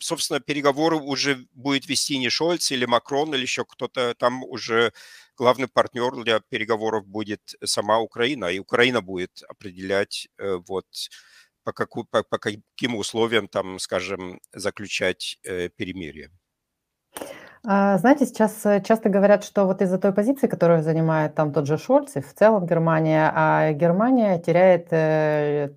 собственно, 0.00 0.40
переговоры 0.40 0.96
уже 0.96 1.46
будет 1.52 1.86
вести 1.86 2.18
не 2.18 2.28
Шольц 2.28 2.72
или 2.72 2.86
Макрон 2.86 3.32
или 3.34 3.42
еще 3.42 3.64
кто-то. 3.64 4.14
Там 4.14 4.42
уже 4.42 4.92
главный 5.40 5.68
партнер 5.68 6.12
для 6.22 6.40
переговоров 6.40 7.06
будет 7.06 7.40
сама 7.64 7.98
Украина, 7.98 8.46
и 8.46 8.58
Украина 8.58 9.00
будет 9.00 9.42
определять 9.48 10.28
э, 10.38 10.58
вот 10.68 10.86
по, 11.64 11.72
каку, 11.72 12.04
по, 12.04 12.22
по 12.22 12.38
каким 12.38 12.96
условиям 12.96 13.48
там, 13.48 13.78
скажем, 13.78 14.40
заключать 14.52 15.38
перемирие. 15.76 16.30
А, 17.62 17.98
знаете, 17.98 18.24
сейчас 18.24 18.64
э, 18.64 18.82
часто 18.82 19.10
говорят, 19.10 19.44
что 19.44 19.66
вот 19.66 19.82
из-за 19.82 19.98
той 19.98 20.14
позиции, 20.14 20.46
которую 20.46 20.82
занимает 20.82 21.34
там 21.34 21.52
тот 21.52 21.66
же 21.66 21.76
Шольц 21.76 22.16
и 22.16 22.20
в 22.20 22.32
целом 22.34 22.64
Германия, 22.64 23.30
а 23.34 23.72
Германия 23.72 24.38
теряет 24.38 24.88
э, 24.92 25.70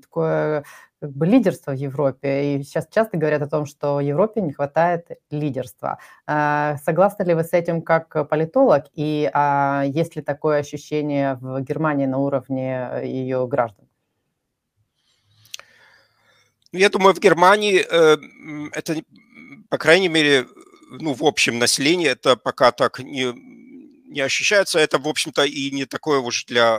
такое 0.00 0.64
как 1.00 1.10
бы 1.10 1.26
лидерство 1.26 1.72
в 1.72 1.74
Европе. 1.74 2.54
И 2.54 2.62
сейчас 2.62 2.86
часто 2.88 3.18
говорят 3.18 3.42
о 3.42 3.48
том, 3.48 3.66
что 3.66 4.00
Европе 4.00 4.42
не 4.42 4.52
хватает 4.52 5.08
лидерства. 5.30 5.98
А, 6.26 6.76
согласны 6.84 7.24
ли 7.24 7.34
вы 7.34 7.42
с 7.42 7.52
этим 7.52 7.82
как 7.82 8.28
политолог? 8.28 8.84
И 8.94 9.28
а, 9.34 9.82
есть 9.86 10.14
ли 10.14 10.22
такое 10.22 10.60
ощущение 10.60 11.34
в 11.40 11.60
Германии 11.62 12.06
на 12.06 12.18
уровне 12.18 12.90
ее 13.02 13.44
граждан? 13.48 13.88
Ну, 16.72 16.78
я 16.78 16.90
думаю, 16.90 17.12
в 17.12 17.18
Германии 17.18 17.84
э, 17.90 18.16
это, 18.72 18.94
по 19.68 19.78
крайней 19.78 20.08
мере, 20.08 20.46
ну, 21.00 21.14
в 21.14 21.24
общем 21.24 21.58
населении 21.58 22.08
это 22.08 22.36
пока 22.36 22.72
так 22.72 22.98
не, 22.98 23.32
не 24.08 24.20
ощущается. 24.20 24.78
Это, 24.78 24.98
в 24.98 25.08
общем-то, 25.08 25.44
и 25.44 25.70
не 25.70 25.86
такое 25.86 26.18
уж 26.20 26.44
для 26.44 26.76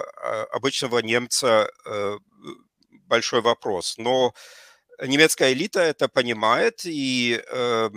обычного 0.51 0.99
немца 0.99 1.69
большой 3.07 3.41
вопрос. 3.41 3.95
Но 3.97 4.33
немецкая 5.01 5.53
элита 5.53 5.81
это 5.81 6.07
понимает, 6.07 6.81
и 6.85 7.41
э, 7.47 7.89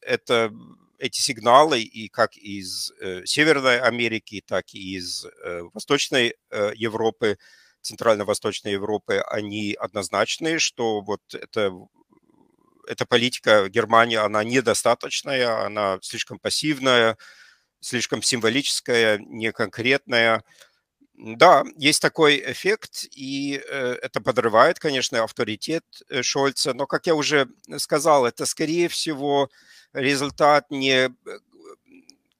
это, 0.00 0.52
эти 0.98 1.20
сигналы, 1.20 1.80
и 1.80 2.08
как 2.08 2.36
из 2.36 2.92
э, 3.00 3.24
Северной 3.24 3.80
Америки, 3.80 4.42
так 4.46 4.72
и 4.74 4.96
из 4.96 5.24
э, 5.24 5.62
Восточной 5.72 6.34
э, 6.50 6.72
Европы, 6.74 7.38
Центрально-Восточной 7.82 8.72
Европы, 8.72 9.22
они 9.26 9.74
однозначные, 9.78 10.58
что 10.58 11.00
вот 11.00 11.22
это, 11.32 11.72
эта 12.86 13.06
политика 13.06 13.68
Германии, 13.68 14.16
она 14.16 14.44
недостаточная, 14.44 15.66
она 15.66 15.98
слишком 16.02 16.38
пассивная, 16.38 17.16
слишком 17.80 18.22
символическая, 18.22 19.18
неконкретная, 19.18 20.42
да, 21.22 21.64
есть 21.76 22.00
такой 22.00 22.42
эффект, 22.46 23.04
и 23.14 23.60
э, 23.68 23.96
это 24.02 24.22
подрывает, 24.22 24.78
конечно, 24.78 25.22
авторитет 25.22 25.84
э, 26.08 26.22
Шольца, 26.22 26.72
но, 26.72 26.86
как 26.86 27.06
я 27.06 27.14
уже 27.14 27.48
сказал, 27.76 28.24
это, 28.24 28.46
скорее 28.46 28.88
всего, 28.88 29.50
результат 29.92 30.70
не 30.70 31.08
э, 31.08 31.10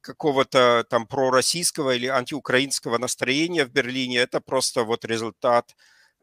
какого-то 0.01 0.87
там 0.89 1.07
пророссийского 1.07 1.95
или 1.95 2.07
антиукраинского 2.07 2.97
настроения 2.97 3.67
в 3.67 3.71
Берлине, 3.71 4.19
это 4.19 4.41
просто 4.41 4.85
вот 4.85 5.05
результат 5.05 5.77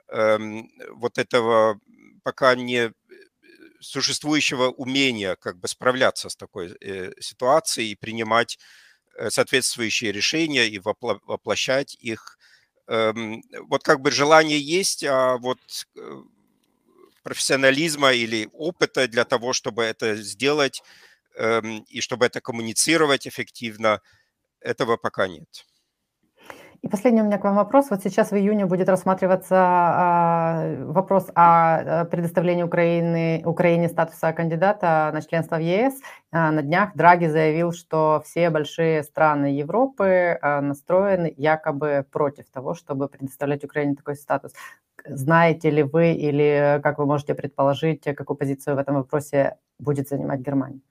эм, 0.09 0.71
вот 0.91 1.19
этого 1.19 1.79
пока 2.23 2.55
не 2.55 2.91
существующего 3.79 4.69
умения 4.69 5.35
как 5.35 5.57
бы 5.59 5.67
справляться 5.67 6.29
с 6.29 6.35
такой 6.35 6.75
э, 6.81 7.11
ситуацией 7.19 7.91
и 7.91 7.95
принимать 7.95 8.57
соответствующие 9.29 10.11
решения 10.11 10.67
и 10.67 10.79
воплощать 10.79 11.95
их 11.99 12.37
Эм, 12.87 13.43
вот 13.69 13.83
как 13.83 13.99
бы 14.01 14.11
желание 14.11 14.59
есть, 14.59 15.03
а 15.03 15.37
вот 15.37 15.59
э, 15.97 16.21
профессионализма 17.23 18.13
или 18.13 18.49
опыта 18.53 19.07
для 19.07 19.25
того, 19.25 19.51
чтобы 19.53 19.83
это 19.83 20.15
сделать 20.15 20.81
эм, 21.35 21.83
и 21.89 21.99
чтобы 21.99 22.25
это 22.25 22.39
коммуницировать 22.39 23.27
эффективно, 23.27 24.01
этого 24.61 24.97
пока 24.97 25.27
нет. 25.27 25.65
И 26.81 26.87
последний 26.89 27.21
у 27.21 27.25
меня 27.25 27.37
к 27.37 27.43
вам 27.43 27.55
вопрос. 27.55 27.89
Вот 27.89 28.03
сейчас 28.03 28.31
в 28.31 28.35
июне 28.35 28.65
будет 28.65 28.87
рассматриваться 28.87 29.55
а, 29.57 30.83
вопрос 30.85 31.27
о 31.33 32.05
предоставлении 32.05 32.63
Украины, 32.63 33.41
Украине 33.45 33.89
статуса 33.89 34.31
кандидата 34.31 35.09
на 35.13 35.21
членство 35.21 35.55
в 35.55 35.61
ЕС. 35.61 35.99
А, 36.31 36.51
на 36.51 36.61
днях 36.61 36.91
Драги 36.95 37.25
заявил, 37.25 37.71
что 37.71 38.21
все 38.25 38.49
большие 38.49 39.03
страны 39.03 39.47
Европы 39.47 40.37
а, 40.41 40.61
настроены 40.61 41.33
якобы 41.35 42.05
против 42.11 42.49
того, 42.51 42.75
чтобы 42.75 43.07
предоставлять 43.07 43.63
Украине 43.63 43.95
такой 43.95 44.15
статус. 44.15 44.53
Знаете 45.05 45.71
ли 45.71 45.83
вы 45.83 46.13
или 46.13 46.79
как 46.83 46.99
вы 46.99 47.05
можете 47.05 47.33
предположить, 47.33 48.03
какую 48.03 48.37
позицию 48.37 48.75
в 48.75 48.79
этом 48.79 48.95
вопросе 48.95 49.57
будет 49.79 50.09
занимать 50.09 50.41
Германия? 50.41 50.81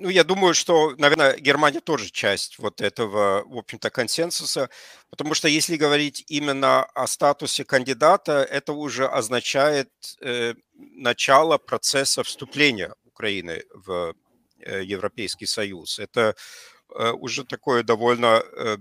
Ну, 0.00 0.08
я 0.08 0.24
думаю, 0.24 0.54
что, 0.54 0.94
наверное, 0.96 1.36
Германия 1.36 1.80
тоже 1.80 2.10
часть 2.10 2.58
вот 2.58 2.80
этого, 2.80 3.44
в 3.44 3.58
общем-то, 3.58 3.90
консенсуса, 3.90 4.70
потому 5.10 5.34
что 5.34 5.46
если 5.46 5.76
говорить 5.76 6.24
именно 6.28 6.84
о 6.84 7.06
статусе 7.06 7.64
кандидата, 7.64 8.42
это 8.42 8.72
уже 8.72 9.06
означает 9.06 9.90
э, 10.22 10.54
начало 10.74 11.58
процесса 11.58 12.22
вступления 12.22 12.94
Украины 13.04 13.62
в 13.74 14.14
э, 14.60 14.82
Европейский 14.84 15.46
Союз. 15.46 15.98
Это 15.98 16.34
э, 16.96 17.10
уже 17.12 17.44
такой 17.44 17.82
довольно 17.82 18.42
э, 18.42 18.78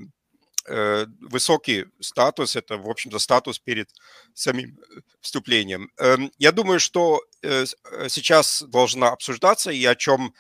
э, 0.68 1.06
высокий 1.20 1.86
статус, 2.00 2.56
это, 2.56 2.78
в 2.78 2.90
общем-то, 2.90 3.20
статус 3.20 3.60
перед 3.60 3.90
самим 4.34 4.80
вступлением. 5.20 5.92
Э, 5.98 6.18
я 6.38 6.54
думаю, 6.54 6.80
что 6.80 7.22
э, 7.42 7.66
э, 7.92 8.08
сейчас 8.10 8.62
должна 8.62 9.10
обсуждаться 9.10 9.72
и 9.72 9.84
о 9.84 9.96
чем 9.96 10.34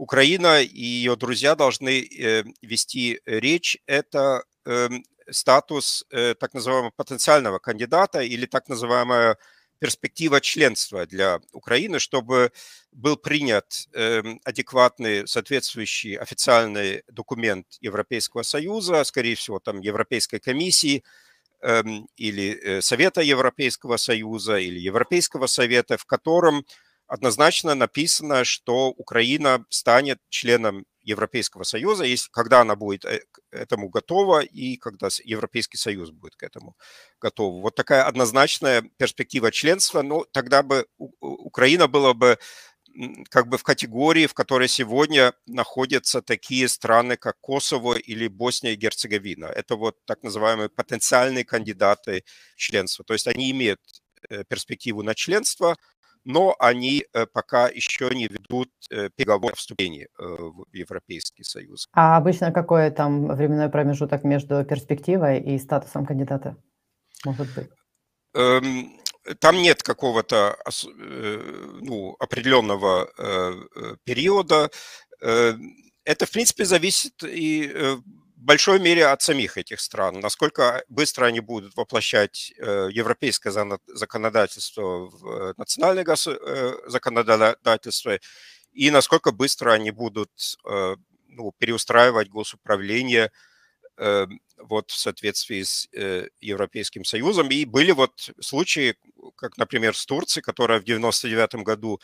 Украина 0.00 0.62
и 0.62 0.82
ее 0.82 1.14
друзья 1.14 1.54
должны 1.54 2.00
э, 2.00 2.44
вести 2.62 3.20
речь. 3.26 3.76
Это 3.86 4.44
эм, 4.64 5.04
статус 5.30 6.06
э, 6.10 6.34
так 6.40 6.54
называемого 6.54 6.90
потенциального 6.96 7.58
кандидата 7.58 8.20
или 8.22 8.46
так 8.46 8.70
называемая 8.70 9.36
перспектива 9.78 10.40
членства 10.40 11.04
для 11.04 11.40
Украины, 11.52 11.98
чтобы 11.98 12.50
был 12.92 13.18
принят 13.18 13.88
эм, 13.92 14.40
адекватный 14.42 15.28
соответствующий 15.28 16.14
официальный 16.16 17.02
документ 17.12 17.66
Европейского 17.82 18.42
Союза, 18.42 19.04
скорее 19.04 19.34
всего, 19.34 19.58
там 19.58 19.80
Европейской 19.80 20.38
комиссии 20.38 21.04
эм, 21.60 22.08
или 22.16 22.58
э, 22.58 22.80
Совета 22.80 23.20
Европейского 23.20 23.98
Союза 23.98 24.56
или 24.56 24.78
Европейского 24.78 25.46
Совета, 25.46 25.98
в 25.98 26.06
котором 26.06 26.64
однозначно 27.10 27.74
написано, 27.74 28.44
что 28.44 28.88
Украина 28.90 29.64
станет 29.68 30.18
членом 30.28 30.86
Европейского 31.02 31.64
Союза, 31.64 32.04
если, 32.04 32.30
когда 32.30 32.60
она 32.60 32.76
будет 32.76 33.04
э, 33.04 33.22
к 33.32 33.40
этому 33.50 33.88
готова 33.88 34.40
и 34.40 34.76
когда 34.76 35.08
Европейский 35.24 35.76
Союз 35.76 36.10
будет 36.10 36.36
к 36.36 36.44
этому 36.44 36.76
готов. 37.20 37.62
Вот 37.62 37.74
такая 37.74 38.04
однозначная 38.04 38.82
перспектива 38.96 39.50
членства, 39.50 40.02
но 40.02 40.24
тогда 40.30 40.62
бы 40.62 40.86
Украина 40.98 41.88
была 41.88 42.14
бы 42.14 42.38
как 43.28 43.48
бы 43.48 43.58
в 43.58 43.62
категории, 43.62 44.26
в 44.26 44.34
которой 44.34 44.68
сегодня 44.68 45.32
находятся 45.46 46.22
такие 46.22 46.68
страны, 46.68 47.16
как 47.16 47.40
Косово 47.40 47.94
или 47.94 48.28
Босния 48.28 48.74
и 48.74 48.76
Герцеговина. 48.76 49.46
Это 49.46 49.76
вот 49.76 49.96
так 50.04 50.22
называемые 50.22 50.68
потенциальные 50.68 51.44
кандидаты 51.44 52.24
членства. 52.56 53.04
То 53.04 53.14
есть 53.14 53.26
они 53.26 53.50
имеют 53.50 53.80
э, 54.28 54.44
перспективу 54.44 55.02
на 55.02 55.14
членство, 55.14 55.76
но 56.24 56.54
они 56.58 57.04
э, 57.12 57.26
пока 57.26 57.68
еще 57.68 58.10
не 58.14 58.28
ведут 58.28 58.70
э, 58.90 59.08
переговоры 59.14 59.52
о 59.52 59.56
вступлении 59.56 60.04
э, 60.04 60.08
в 60.18 60.66
Европейский 60.72 61.44
Союз. 61.44 61.86
А 61.92 62.16
обычно 62.16 62.52
какой 62.52 62.90
там 62.90 63.26
временной 63.28 63.68
промежуток 63.68 64.24
между 64.24 64.64
перспективой 64.64 65.40
и 65.40 65.58
статусом 65.58 66.06
кандидата 66.06 66.56
может 67.24 67.54
быть? 67.54 67.68
Эм, 68.34 68.92
там 69.38 69.56
нет 69.56 69.82
какого-то 69.82 70.56
ну, 70.86 72.16
определенного 72.18 73.10
периода. 74.04 74.70
Это, 75.20 76.26
в 76.26 76.30
принципе, 76.30 76.64
зависит 76.64 77.22
и 77.22 77.70
большой 78.40 78.80
мере 78.80 79.06
от 79.06 79.22
самих 79.22 79.58
этих 79.58 79.80
стран. 79.80 80.20
Насколько 80.20 80.82
быстро 80.88 81.26
они 81.26 81.40
будут 81.40 81.76
воплощать 81.76 82.52
э, 82.56 82.88
европейское 82.90 83.52
законодательство 83.86 85.08
в 85.08 85.26
э, 85.26 85.54
национальное 85.56 86.04
э, 86.04 86.74
законодательство, 86.86 88.18
и 88.72 88.90
насколько 88.90 89.32
быстро 89.32 89.72
они 89.72 89.90
будут 89.90 90.30
ну, 91.26 91.52
переустраивать 91.58 92.28
госуправление 92.28 93.32
вот 93.96 94.90
в 94.92 94.96
соответствии 94.96 95.62
с 95.64 95.88
Европейским 96.40 97.04
Союзом. 97.04 97.48
И 97.50 97.64
были 97.64 97.90
вот 97.90 98.30
случаи, 98.40 98.94
как, 99.36 99.58
например, 99.58 99.96
с 99.96 100.06
Турцией, 100.06 100.42
которая 100.42 100.78
в 100.78 100.84
1999 100.84 101.64
году 101.66 102.00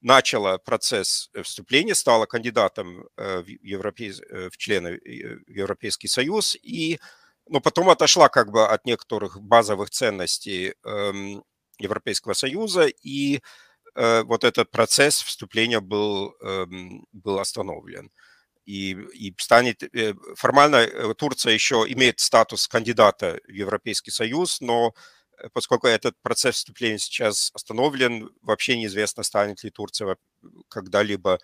начала 0.00 0.58
процесс 0.58 1.30
э, 1.34 1.42
вступления, 1.42 1.94
стала 1.94 2.26
кандидатом 2.26 3.08
э, 3.16 3.40
в, 3.40 3.48
Европей... 3.48 4.12
Э, 4.30 4.48
в 4.50 4.56
члены 4.56 5.00
Европейский 5.46 6.08
Союз, 6.08 6.56
и, 6.62 7.00
но 7.48 7.60
потом 7.60 7.90
отошла 7.90 8.28
как 8.28 8.50
бы 8.50 8.66
от 8.66 8.84
некоторых 8.84 9.40
базовых 9.40 9.90
ценностей 9.90 10.74
эм, 10.84 11.44
Европейского 11.78 12.34
Союза, 12.34 12.86
и 12.86 13.40
вот 13.94 14.44
этот 14.44 14.70
процесс 14.70 15.20
вступления 15.22 15.80
был, 15.80 16.36
эм, 16.40 17.04
был 17.10 17.40
остановлен. 17.40 18.12
И, 18.64 18.92
и 18.92 19.34
станет 19.38 19.82
формально 20.36 21.14
Турция 21.14 21.52
еще 21.52 21.84
имеет 21.88 22.20
статус 22.20 22.68
кандидата 22.68 23.40
в 23.48 23.50
Европейский 23.50 24.12
Союз, 24.12 24.60
но 24.60 24.94
поскольку 25.52 25.86
этот 25.86 26.14
процесс 26.22 26.56
вступления 26.56 26.98
сейчас 26.98 27.50
остановлен, 27.54 28.30
вообще 28.42 28.76
неизвестно, 28.76 29.22
станет 29.22 29.62
ли 29.64 29.70
Турция 29.70 30.16
когда-либо 30.68 31.38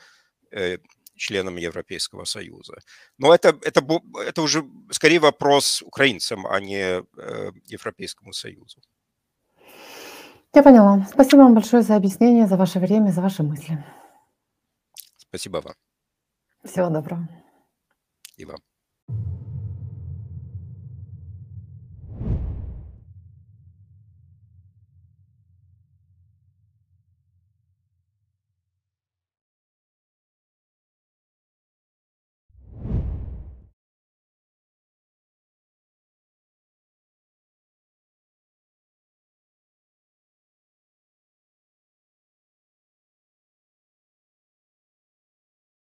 э, 0.50 0.78
членом 1.16 1.56
Европейского 1.56 2.24
Союза. 2.24 2.78
Но 3.18 3.34
это, 3.34 3.56
это, 3.62 3.84
это 4.26 4.42
уже 4.42 4.64
скорее 4.90 5.20
вопрос 5.20 5.82
украинцам, 5.82 6.46
а 6.46 6.60
не 6.60 7.02
э, 7.02 7.52
Европейскому 7.66 8.32
Союзу. 8.32 8.80
Я 10.54 10.62
поняла. 10.62 11.06
Спасибо 11.10 11.40
вам 11.40 11.54
большое 11.54 11.82
за 11.82 11.96
объяснение, 11.96 12.46
за 12.46 12.56
ваше 12.56 12.78
время, 12.78 13.10
за 13.10 13.20
ваши 13.20 13.42
мысли. 13.42 13.84
Спасибо 15.16 15.60
вам. 15.60 15.74
Всего 16.64 16.90
доброго. 16.90 17.28
И 18.36 18.44
вам. 18.44 18.58